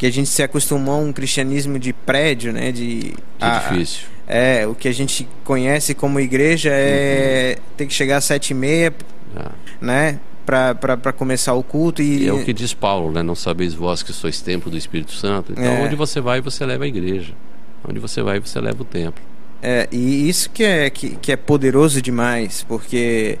[0.00, 2.72] que a gente se acostumou a um cristianismo de prédio, né?
[2.72, 4.06] De, que a, difícil.
[4.26, 7.64] É, o que a gente conhece como igreja é uhum.
[7.76, 8.94] ter que chegar às sete e meia,
[9.36, 9.50] ah.
[9.78, 10.18] né?
[10.46, 12.00] para começar o culto.
[12.00, 12.24] E...
[12.24, 12.28] e...
[12.28, 13.22] é o que diz Paulo, né?
[13.22, 15.52] Não sabeis vós que sois templo do Espírito Santo.
[15.52, 15.82] Então, é.
[15.82, 17.34] onde você vai, você leva a igreja.
[17.86, 19.22] Onde você vai, você leva o templo.
[19.62, 23.38] É, e isso que é, que, que é poderoso demais, porque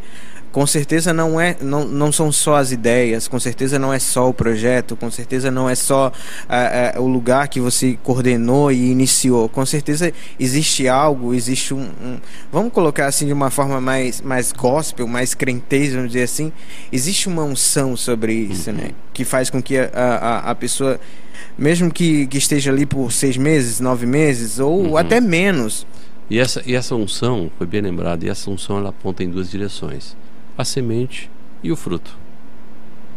[0.52, 4.28] com certeza não é não, não são só as ideias com certeza não é só
[4.28, 8.90] o projeto com certeza não é só uh, uh, o lugar que você coordenou e
[8.90, 9.48] iniciou.
[9.48, 12.18] Com certeza existe algo existe um, um,
[12.52, 16.52] vamos colocar assim de uma forma mais mais gospel mais crentez vamos dizer assim.
[16.90, 18.90] Existe uma unção sobre isso né?
[19.12, 20.98] Que faz com que a, a, a pessoa
[21.56, 24.96] mesmo que, que esteja ali por seis meses nove meses ou uhum.
[24.96, 25.86] até menos.
[26.28, 29.50] E essa, e essa unção, foi bem lembrado, e essa unção ela aponta em duas
[29.50, 30.16] direções
[30.60, 31.30] a semente
[31.62, 32.16] e o fruto.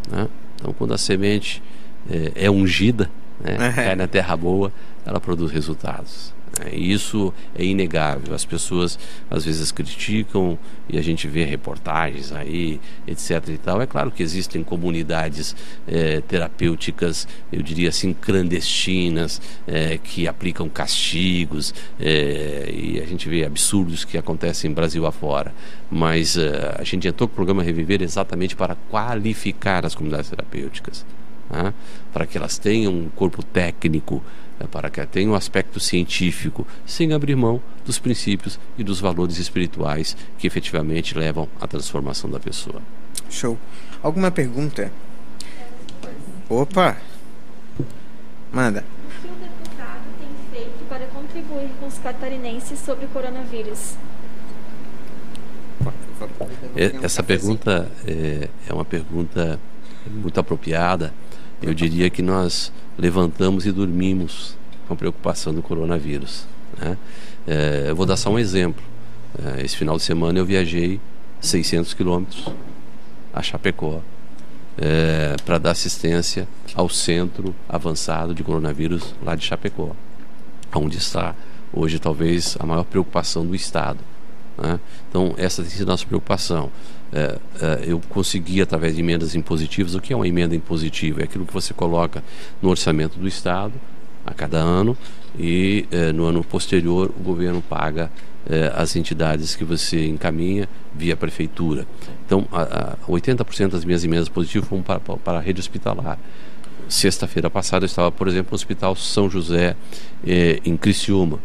[0.10, 0.28] Né?
[0.56, 1.62] Então, quando a semente
[2.10, 3.72] é, é ungida, né, é.
[3.72, 4.72] cai na terra boa,
[5.06, 6.34] ela produz resultados.
[6.60, 8.34] É, isso é inegável.
[8.34, 9.00] As pessoas
[9.30, 13.48] às vezes criticam e a gente vê reportagens aí, etc.
[13.50, 13.82] e tal.
[13.82, 15.56] É claro que existem comunidades
[15.88, 23.44] é, terapêuticas, eu diria assim, clandestinas, é, que aplicam castigos é, e a gente vê
[23.44, 25.54] absurdos que acontecem em Brasil afora.
[25.90, 31.04] Mas é, a gente entrou com o programa Reviver exatamente para qualificar as comunidades terapêuticas.
[31.50, 31.74] Né?
[32.12, 34.24] Para que elas tenham um corpo técnico
[34.60, 39.38] é para que tenha um aspecto científico, sem abrir mão dos princípios e dos valores
[39.38, 42.82] espirituais que efetivamente levam à transformação da pessoa.
[43.30, 43.58] Show.
[44.02, 44.92] Alguma pergunta?
[46.50, 46.98] Opa!
[48.52, 48.84] Manda.
[48.84, 53.96] O que o deputado tem feito para contribuir com os catarinenses sobre o coronavírus?
[56.76, 59.60] É, essa pergunta é, é uma pergunta
[60.08, 61.14] muito apropriada.
[61.64, 66.46] Eu diria que nós levantamos e dormimos com a preocupação do coronavírus.
[66.78, 66.98] Né?
[67.48, 68.84] É, eu vou dar só um exemplo.
[69.42, 71.00] É, esse final de semana eu viajei
[71.40, 72.50] 600 quilômetros
[73.34, 74.02] a Chapecó
[74.78, 79.96] é, para dar assistência ao centro avançado de coronavírus lá de Chapecó,
[80.76, 81.34] onde está
[81.72, 84.00] hoje talvez a maior preocupação do Estado.
[84.58, 84.80] Né?
[85.10, 86.70] Então, essa tem sido a nossa preocupação.
[87.14, 91.22] É, é, eu consegui, através de emendas impositivas, o que é uma emenda impositiva?
[91.22, 92.24] É aquilo que você coloca
[92.62, 93.74] no orçamento do Estado
[94.26, 94.98] a cada ano
[95.38, 98.12] e é, no ano posterior o governo paga
[98.50, 101.86] é, as entidades que você encaminha via prefeitura.
[102.26, 106.18] Então, a, a 80% das minhas emendas positivas foram para, para a rede hospitalar.
[106.90, 109.76] Sexta-feira passada eu estava, por exemplo, no Hospital São José,
[110.26, 111.40] é, em Criciúma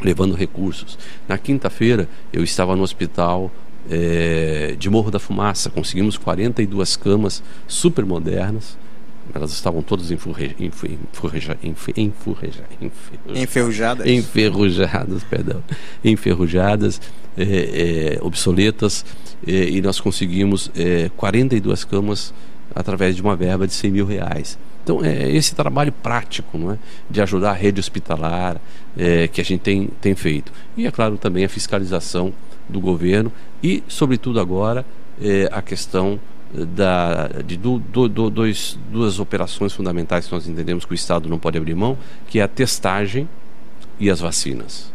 [0.00, 0.98] levando recursos.
[1.26, 3.50] Na quinta-feira eu estava no hospital
[3.90, 8.76] é, de Morro da Fumaça, conseguimos 42 camas super modernas.
[9.34, 10.56] Elas estavam todas enfurre,
[13.30, 14.06] enferrujadas.
[14.06, 15.62] Enferrujadas, perdão.
[16.02, 16.98] Enferrujadas,
[17.36, 19.04] é, é, obsoletas,
[19.46, 20.70] e nós conseguimos
[21.16, 22.32] 42 camas
[22.74, 24.58] através de uma verba de 100 mil reais.
[24.82, 26.78] Então, é esse trabalho prático não é?
[27.10, 28.58] de ajudar a rede hospitalar
[28.96, 30.50] é, que a gente tem, tem feito.
[30.76, 32.32] E, é claro, também a fiscalização
[32.68, 34.84] do governo e, sobretudo agora,
[35.20, 36.20] é, a questão
[36.52, 41.28] da, de do, do, do, dois, duas operações fundamentais que nós entendemos que o Estado
[41.28, 43.28] não pode abrir mão, que é a testagem
[44.00, 44.92] e as vacinas.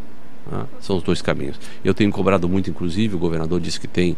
[0.52, 0.66] Né?
[0.80, 1.60] São os dois caminhos.
[1.84, 4.18] Eu tenho cobrado muito, inclusive, o governador disse que tem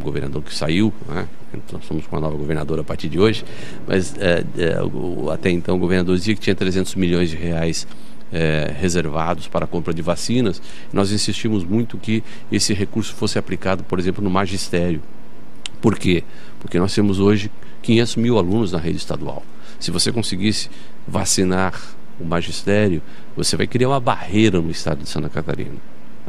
[0.00, 1.28] o governador que saiu, né?
[1.52, 3.44] então somos com uma nova governadora a partir de hoje,
[3.86, 7.86] mas é, é, o, até então o governador dizia que tinha 300 milhões de reais
[8.34, 10.60] é, reservados para a compra de vacinas.
[10.92, 15.00] Nós insistimos muito que esse recurso fosse aplicado, por exemplo, no magistério.
[15.80, 16.24] Por quê?
[16.58, 17.50] Porque nós temos hoje
[17.82, 19.44] 500 mil alunos na rede estadual.
[19.78, 20.68] Se você conseguisse
[21.06, 21.80] vacinar
[22.18, 23.00] o magistério,
[23.36, 25.76] você vai criar uma barreira no estado de Santa Catarina.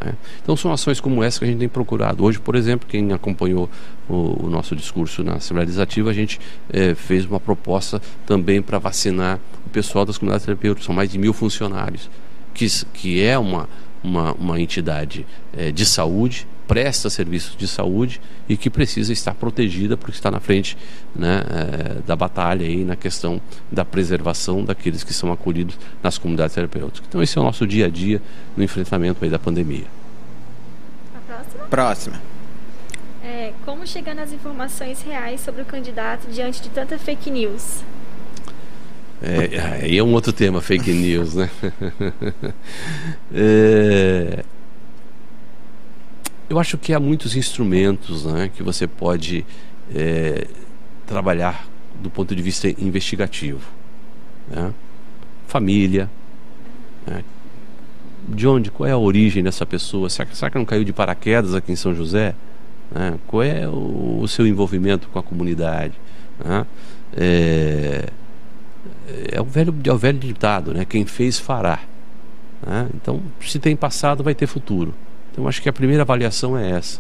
[0.04, 0.14] Né?
[0.44, 2.24] Então são ações como essa que a gente tem procurado.
[2.24, 3.70] Hoje, por exemplo, quem acompanhou
[4.10, 6.40] o, o nosso discurso na Assembleia Legislativa, a gente
[6.70, 9.40] é, fez uma proposta também para vacinar
[9.76, 10.86] pessoal das comunidades terapêuticas.
[10.86, 12.10] São mais de mil funcionários,
[12.54, 13.68] que, que é uma,
[14.02, 18.20] uma, uma entidade é, de saúde presta serviços de saúde
[18.50, 20.76] e que precisa estar protegida porque está na frente
[21.16, 23.40] né, é, da batalha aí na questão
[23.72, 27.04] da preservação daqueles que são acolhidos nas comunidades terapêuticas.
[27.08, 28.20] Então esse é o nosso dia a dia
[28.58, 29.86] no enfrentamento aí da pandemia.
[31.16, 31.66] A próxima?
[31.66, 32.22] Próxima.
[33.24, 37.84] É, como chegar nas informações reais sobre o candidato diante de tanta fake news?
[39.22, 41.50] É, aí é um outro tema, fake news, né?
[43.34, 44.44] é,
[46.50, 49.46] eu acho que há muitos instrumentos né, que você pode
[49.94, 50.48] é,
[51.08, 51.68] trabalhar
[52.02, 53.62] do ponto de vista investigativo.
[54.50, 54.74] Né?
[55.48, 56.10] Família.
[57.08, 57.24] Né?
[58.28, 58.70] De onde?
[58.70, 60.10] Qual é a origem dessa pessoa?
[60.10, 62.36] Será, será que não caiu de paraquedas aqui em São José?
[62.92, 63.18] Né?
[63.28, 65.94] Qual é o, o, seu envolvimento com a comunidade?
[66.44, 66.66] Né?
[67.16, 68.10] É,
[69.32, 70.86] é, o velho, é o velho ditado, né?
[70.86, 71.80] Quem fez fará.
[72.66, 72.90] Né?
[72.96, 74.94] Então, se tem passado, vai ter futuro.
[75.32, 77.00] Então, acho que a primeira avaliação é essa: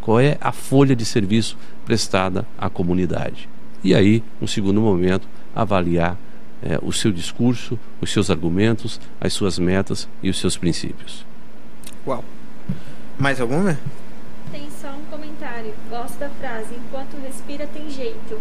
[0.00, 3.48] qual é a folha de serviço prestada à comunidade?
[3.82, 6.16] E aí, um segundo momento, avaliar
[6.62, 11.24] é, o seu discurso, os seus argumentos, as suas metas e os seus princípios.
[12.06, 12.24] Uau!
[13.18, 13.78] Mais alguma?
[14.52, 15.72] Tem só um comentário.
[15.88, 18.38] Gosto da frase: enquanto respira, tem jeito.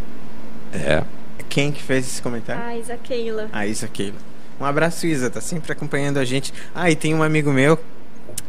[0.73, 1.03] É.
[1.47, 2.61] Quem que fez esse comentário?
[2.61, 3.49] A Isa Keila.
[3.51, 4.17] A Isa Keila.
[4.59, 6.53] Um abraço, Isa, tá sempre acompanhando a gente.
[6.75, 7.79] Ah, e tem um amigo meu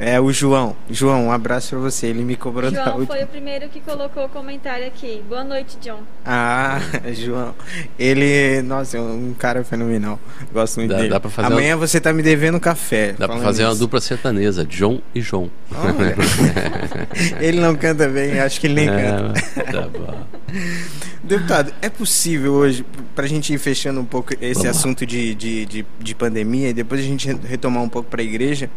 [0.02, 0.74] É o João.
[0.90, 2.06] João, um abraço pra você.
[2.06, 3.14] Ele me cobrou da João última.
[3.16, 5.22] foi o primeiro que colocou o comentário aqui.
[5.28, 6.00] Boa noite, John.
[6.24, 6.80] Ah,
[7.12, 7.54] João.
[7.98, 10.18] Ele, nossa, é um cara fenomenal.
[10.54, 11.10] Gosto muito Dá- dele.
[11.10, 13.08] dá pra fazer Amanhã você tá me devendo café.
[13.12, 15.50] Dá pra falando fazer uma dupla sertanesa, John e João.
[15.74, 16.16] Olha.
[17.38, 19.34] ele não canta bem, acho que ele nem canta.
[19.54, 20.18] É, tá bom.
[21.22, 22.84] Deputado, é possível hoje,
[23.14, 26.70] para a gente ir fechando um pouco esse Vamos assunto de, de, de, de pandemia
[26.70, 28.70] e depois a gente re- retomar um pouco para a igreja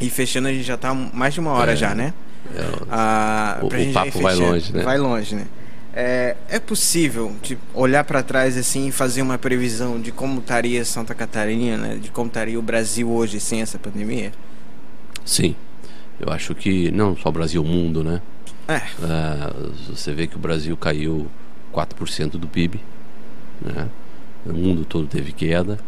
[0.00, 1.76] e fechando a gente já tá mais de uma hora É.
[1.76, 2.14] já, né?
[2.54, 4.82] É, o- Ah, O- o papo vai longe, né?
[4.82, 5.46] Vai longe, né?
[5.92, 10.84] É, é possível tipo, olhar para trás assim e fazer uma previsão de como estaria
[10.84, 11.98] Santa Catarina, né?
[12.00, 14.30] de como estaria o Brasil hoje sem essa pandemia?
[15.24, 15.56] Sim.
[16.20, 18.20] Eu acho que não só o Brasil, o mundo, né?
[18.68, 19.52] É, Ah,
[19.88, 21.26] você vê que o Brasil caiu
[21.72, 22.80] 4% do PIB,
[23.60, 23.88] né?
[24.46, 25.78] O mundo todo teve queda.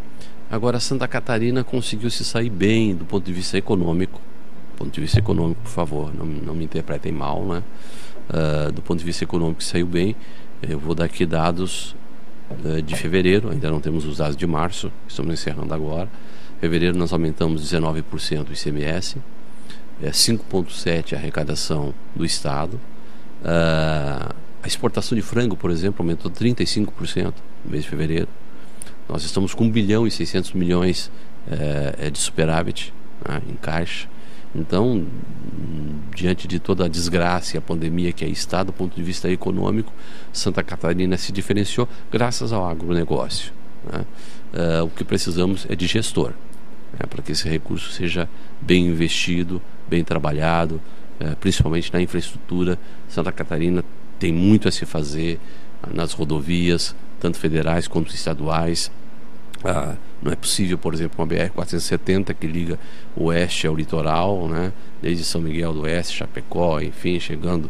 [0.51, 4.19] Agora Santa Catarina conseguiu se sair bem do ponto de vista econômico.
[4.73, 7.63] Do ponto de vista econômico, por favor, não, não me interpretem mal, né?
[8.29, 10.13] Ah, do ponto de vista econômico saiu bem.
[10.61, 11.95] Eu vou dar aqui dados
[12.65, 16.09] eh, de fevereiro, ainda não temos os dados de março, estamos encerrando agora.
[16.59, 19.19] Fevereiro nós aumentamos 19% o ICMS,
[20.03, 22.77] é 5,7% a arrecadação do Estado.
[23.41, 27.33] Ah, a exportação de frango, por exemplo, aumentou 35%
[27.63, 28.27] no mês de fevereiro.
[29.11, 31.11] Nós estamos com 1 bilhão e 600 milhões
[31.51, 32.93] eh, de superávit
[33.27, 34.07] né, em caixa.
[34.55, 35.05] Então,
[36.15, 39.29] diante de toda a desgraça e a pandemia que aí está, do ponto de vista
[39.29, 39.91] econômico,
[40.31, 43.51] Santa Catarina se diferenciou graças ao agronegócio.
[43.91, 44.05] né.
[44.53, 46.31] Eh, o que precisamos é de gestor,
[46.93, 48.29] né, para que esse recurso seja
[48.61, 50.79] bem investido, bem trabalhado,
[51.19, 52.79] eh, principalmente na infraestrutura.
[53.09, 53.83] Santa Catarina
[54.17, 55.37] tem muito a se fazer
[55.83, 58.89] ah, nas rodovias, tanto federais quanto estaduais.
[59.63, 62.79] Ah, não é possível, por exemplo, uma BR-470 que liga
[63.15, 64.71] o oeste ao litoral, né?
[65.01, 67.69] desde São Miguel do Oeste, Chapecó, enfim, chegando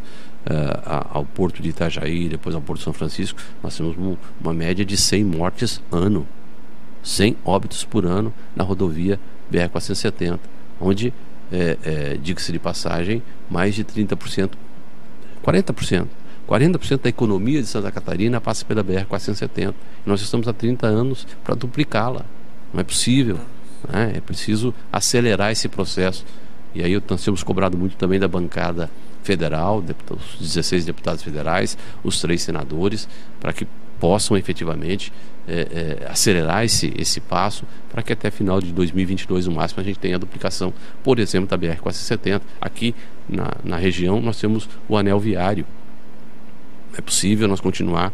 [0.84, 3.38] a- ao porto de Itajaí, depois ao porto de São Francisco.
[3.62, 6.26] Nós temos um- uma média de 100 mortes ano,
[7.02, 9.18] 100 óbitos por ano na rodovia
[9.50, 10.40] BR-470,
[10.80, 11.12] onde,
[11.52, 14.56] é, é, diga-se de passagem, mais de 30%,
[15.42, 16.08] 40%.
[16.48, 19.70] 40% da economia de Santa Catarina passa pela BR-470.
[19.70, 22.24] E nós estamos há 30 anos para duplicá-la.
[22.72, 23.38] Não é possível.
[23.88, 24.12] né?
[24.16, 26.24] É preciso acelerar esse processo.
[26.74, 28.90] E aí nós temos cobrado muito também da bancada
[29.22, 33.08] federal, os 16 deputados federais, os três senadores,
[33.40, 33.66] para que
[34.00, 35.12] possam efetivamente
[35.46, 39.84] é, é, acelerar esse, esse passo para que até final de 2022, no máximo, a
[39.84, 40.72] gente tenha a duplicação,
[41.04, 42.40] por exemplo, da BR-470.
[42.60, 42.94] Aqui
[43.28, 45.64] na, na região nós temos o anel viário,
[46.96, 48.12] é possível nós continuar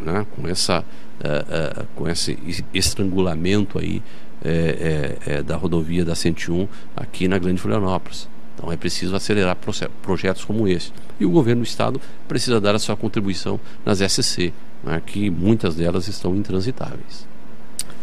[0.00, 0.84] né, com essa
[1.22, 4.02] eh, eh, com esse es- estrangulamento aí
[4.44, 6.66] eh, eh, eh, da rodovia da 101
[6.96, 8.28] aqui na Grande Florianópolis.
[8.54, 9.56] Então é preciso acelerar
[10.02, 10.92] projetos como esse.
[11.18, 14.52] E o governo do estado precisa dar a sua contribuição nas SC,
[14.84, 17.26] né, que muitas delas estão intransitáveis.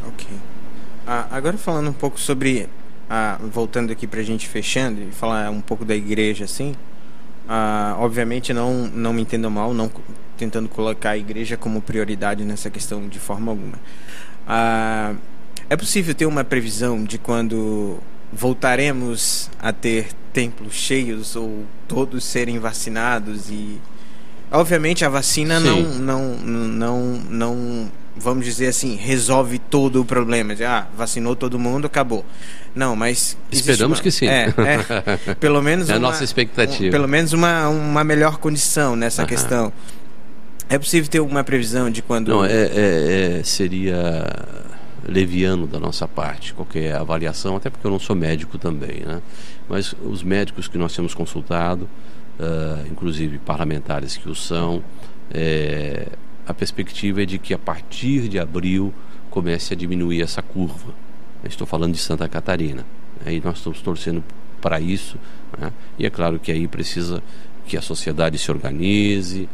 [0.08, 0.26] Ok.
[1.06, 2.68] Ah, agora falando um pouco sobre.
[3.10, 6.76] ah, voltando aqui pra gente fechando e falar um pouco da igreja assim.
[7.48, 9.90] Ah, obviamente não, não me entendam mal, não
[10.38, 13.80] tentando colocar a igreja como prioridade nessa questão de forma alguma.
[14.48, 15.14] Ah,
[15.70, 17.98] é possível ter uma previsão de quando
[18.32, 23.80] voltaremos a ter templos cheios ou todos serem vacinados e
[24.52, 26.00] obviamente a vacina não, Sim.
[26.00, 31.86] não não não vamos dizer assim resolve todo o problema de ah vacinou todo mundo
[31.88, 32.26] acabou
[32.76, 34.28] não mas Esperamos uma- que sim.
[34.28, 36.88] é, é, pelo menos É a uma- nossa expectativa.
[36.88, 39.30] um- pelo menos uma, uma melhor condição nessa Aham.
[39.30, 39.74] questão
[40.70, 43.96] é possível ter alguma previsão de quando Não, é, é- é- seria
[45.08, 49.22] leviano da nossa parte qualquer avaliação, até porque eu não sou médico também, né?
[49.70, 51.88] Mas os médicos que nós temos consultado,
[52.40, 54.84] ah, inclusive parlamentares que o são,
[55.34, 56.08] é,
[56.48, 58.94] a perspectiva é de que a partir de abril
[59.30, 60.94] comece a diminuir essa curva.
[61.44, 62.86] Estou falando de Santa Catarina.
[63.24, 63.34] né?
[63.34, 64.24] E nós estamos torcendo
[64.62, 65.18] para isso.
[65.58, 65.74] né?
[66.00, 67.22] E é claro que aí precisa
[67.66, 69.50] que a sociedade se organize,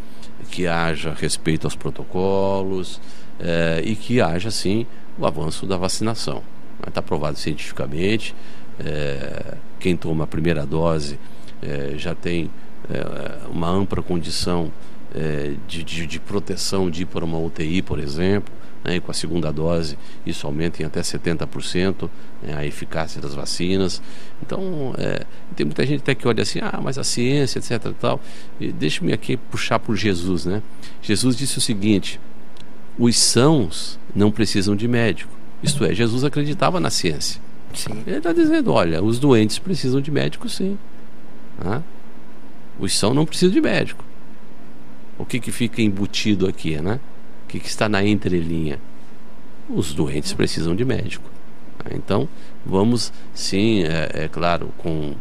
[0.51, 3.01] que haja respeito aos protocolos
[3.39, 4.85] eh, e que haja, sim,
[5.17, 6.43] o avanço da vacinação.
[6.87, 8.35] Está provado cientificamente.
[8.79, 11.19] eh, quem toma a primeira dose
[11.61, 12.49] eh, já tem
[13.49, 14.69] uma ampla condição
[15.15, 18.53] eh, de, de, de proteção de ir para uma UTI, por exemplo.
[18.83, 22.09] Né, e com a segunda dose, isso aumenta em até 70%
[22.41, 24.01] né, a eficácia das vacinas.
[24.45, 27.85] Então, é, tem muita gente até que olha assim, ah, mas a ciência, etc.
[27.85, 28.19] E tal.
[28.59, 30.45] E deixa-me aqui puxar por Jesus.
[30.45, 30.61] Né?
[31.01, 32.19] Jesus disse o seguinte:
[32.99, 35.31] os sãos não precisam de médico.
[35.61, 37.41] Isto é, Jesus acreditava na ciência.
[37.73, 38.03] Sim.
[38.05, 40.77] Ele está dizendo: olha, os doentes precisam de médico, sim.
[41.63, 41.81] Ah?
[42.77, 44.03] Os são não precisam de médico.
[45.17, 46.99] O que, que fica embutido aqui, né?
[47.45, 48.79] O que, que está na entrelinha?
[49.69, 51.29] Os doentes precisam de médico.
[51.91, 52.27] Então,
[52.65, 55.13] vamos sim, é, é claro, com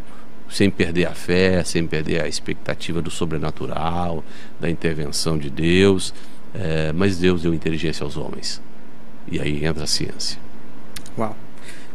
[0.49, 4.23] sem perder a fé, sem perder a expectativa do sobrenatural,
[4.61, 6.13] da intervenção de Deus,
[6.55, 8.61] é, mas Deus deu inteligência aos homens.
[9.31, 10.39] E aí entra a ciência.
[11.17, 11.35] Uau.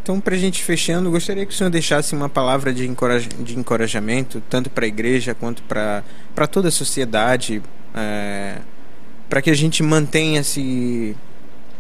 [0.02, 3.60] Então, para a gente fechando, gostaria que o senhor deixasse uma palavra de, encoraj de
[3.60, 7.62] encorajamento, tanto para a igreja quanto para toda a sociedade,
[7.98, 8.60] é,
[9.28, 11.16] para que a gente mantenha-se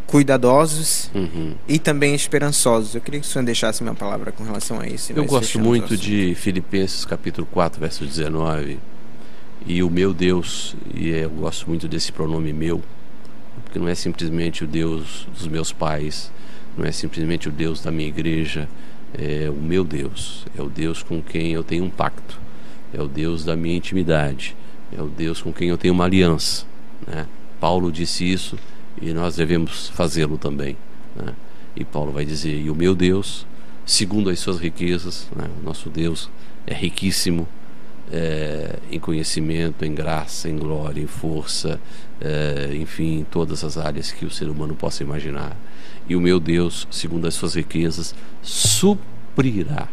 [0.07, 1.53] cuidadosos uhum.
[1.67, 2.95] e também esperançosos.
[2.95, 5.11] Eu queria que o senhor deixasse uma palavra com relação a isso.
[5.13, 8.79] Eu gosto muito de Filipenses capítulo 4, verso 19.
[9.65, 12.81] E o meu Deus, e eu gosto muito desse pronome meu,
[13.63, 16.31] porque não é simplesmente o Deus dos meus pais,
[16.77, 18.69] não é simplesmente o Deus da minha igreja,
[19.13, 22.39] é o meu Deus, é o Deus com quem eu tenho um pacto,
[22.93, 24.55] é o Deus da minha intimidade,
[24.91, 26.65] é o Deus com quem eu tenho uma aliança.
[27.05, 27.25] Né?
[27.59, 28.57] Paulo disse isso
[29.01, 30.77] e nós devemos fazê-lo também.
[31.15, 31.33] Né?
[31.75, 33.45] E Paulo vai dizer: E o meu Deus,
[33.85, 35.47] segundo as suas riquezas, né?
[35.61, 36.29] o nosso Deus
[36.65, 37.47] é riquíssimo
[38.11, 41.79] é, em conhecimento, em graça, em glória, em força,
[42.21, 45.55] é, enfim, em todas as áreas que o ser humano possa imaginar.
[46.09, 49.89] E o meu Deus, segundo as suas riquezas, suprirá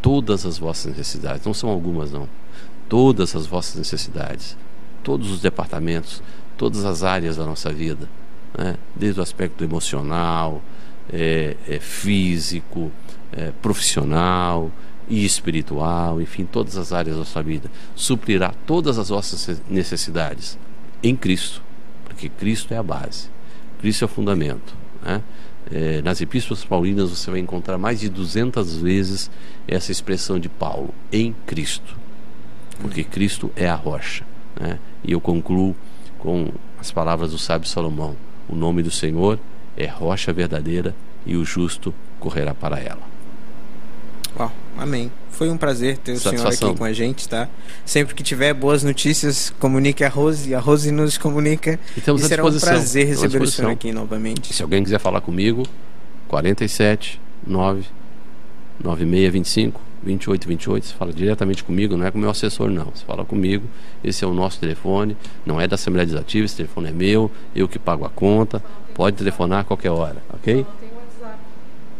[0.00, 1.44] todas as vossas necessidades.
[1.44, 2.28] Não são algumas, não.
[2.88, 4.56] Todas as vossas necessidades,
[5.02, 6.22] todos os departamentos,
[6.56, 8.08] todas as áreas da nossa vida,
[8.56, 8.76] né?
[8.94, 10.62] desde o aspecto emocional,
[11.12, 12.90] é, é físico,
[13.32, 14.70] é, profissional
[15.08, 20.58] e espiritual, enfim, todas as áreas da sua vida, suprirá todas as vossas necessidades
[21.02, 21.62] em Cristo,
[22.04, 23.28] porque Cristo é a base,
[23.78, 24.74] Cristo é o fundamento.
[25.02, 25.22] Né?
[25.70, 29.30] É, nas epístolas paulinas você vai encontrar mais de 200 vezes
[29.66, 31.96] essa expressão de Paulo, em Cristo,
[32.80, 34.24] porque Cristo é a rocha.
[34.58, 34.78] Né?
[35.04, 35.74] E eu concluo
[36.18, 36.48] com
[36.78, 38.16] as palavras do sábio Salomão:
[38.48, 39.38] O nome do Senhor
[39.76, 43.02] é rocha verdadeira e o justo correrá para ela.
[44.38, 45.10] Uau, amém.
[45.30, 47.46] Foi um prazer ter o senhor aqui com a gente, tá?
[47.84, 51.78] Sempre que tiver boas notícias, comunique a Rose, a Rose nos comunica.
[51.94, 54.54] E, e será um prazer receber o senhor aqui novamente.
[54.54, 55.62] Se alguém quiser falar comigo,
[56.28, 57.84] 47 9
[58.82, 63.24] 9625 2828, você fala diretamente comigo, não é com o meu assessor não, você fala
[63.24, 63.66] comigo,
[64.02, 67.68] esse é o nosso telefone, não é da Assembleia Legislativa, esse telefone é meu, eu
[67.68, 68.62] que pago a conta,
[68.94, 70.64] pode telefonar a qualquer hora, ok?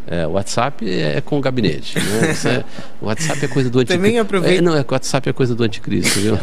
[0.08, 1.98] É, WhatsApp é, com o gabinete.
[1.98, 2.04] Né?
[2.44, 2.64] É,
[3.04, 4.02] WhatsApp é coisa do anticristo.
[4.02, 4.58] Também aproveita.
[4.58, 6.38] É, não, é, o WhatsApp é coisa do anticristo, viu?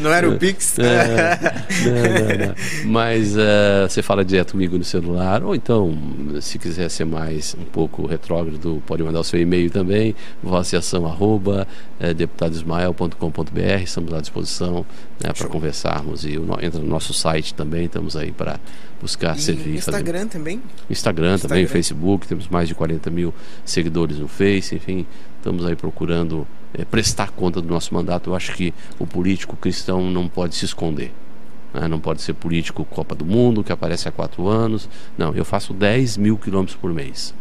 [0.00, 0.78] Não era o Pix?
[0.78, 1.38] É,
[1.84, 2.54] não, não, não.
[2.86, 5.96] Mas uh, você fala direto comigo no celular, ou então,
[6.40, 11.66] se quiser ser mais um pouco retrógrado, pode mandar o seu e-mail também, voaciação arroba
[11.98, 14.86] é, deputadosmael.com.br, estamos à disposição
[15.22, 18.58] né, para conversarmos e o, entra no nosso site também, estamos aí para
[19.00, 19.74] buscar e servir.
[19.76, 20.30] Instagram fazer...
[20.30, 20.62] também?
[20.88, 23.34] Instagram, Instagram também, Facebook, temos mais de 40 mil
[23.64, 25.06] seguidores no Face, enfim,
[25.38, 28.30] estamos aí procurando é, prestar conta do nosso mandato.
[28.30, 31.12] Eu acho que o político cristão não pode se esconder.
[31.72, 31.88] Né?
[31.88, 34.88] Não pode ser político Copa do Mundo, que aparece há quatro anos.
[35.16, 37.34] Não, eu faço 10 mil quilômetros por mês.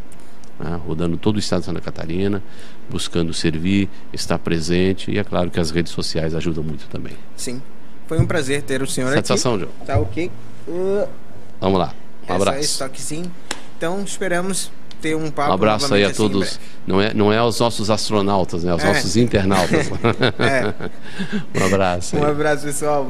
[0.58, 0.80] Né?
[0.88, 2.42] rodando todo o estado de Santa Catarina,
[2.90, 7.14] buscando servir, estar presente e é claro que as redes sociais ajudam muito também.
[7.36, 7.62] Sim.
[8.08, 9.66] Foi um prazer ter o senhor Satisfação, aqui.
[9.66, 10.06] Satisfação, João.
[10.06, 10.32] Tá ok.
[10.68, 11.10] Uh...
[11.60, 11.94] Vamos lá.
[12.28, 12.60] Um é abraço.
[12.60, 13.32] Esse toquezinho.
[13.78, 14.72] Então esperamos
[15.02, 15.52] ter um papo.
[15.52, 16.60] Um abraço aí a assim todos.
[16.88, 18.72] Não é, não é aos nossos astronautas, né?
[18.72, 18.88] Aos é.
[18.88, 19.90] nossos internautas.
[20.40, 20.74] é.
[21.60, 22.16] um abraço.
[22.16, 22.22] Aí.
[22.22, 23.04] Um abraço, pessoal.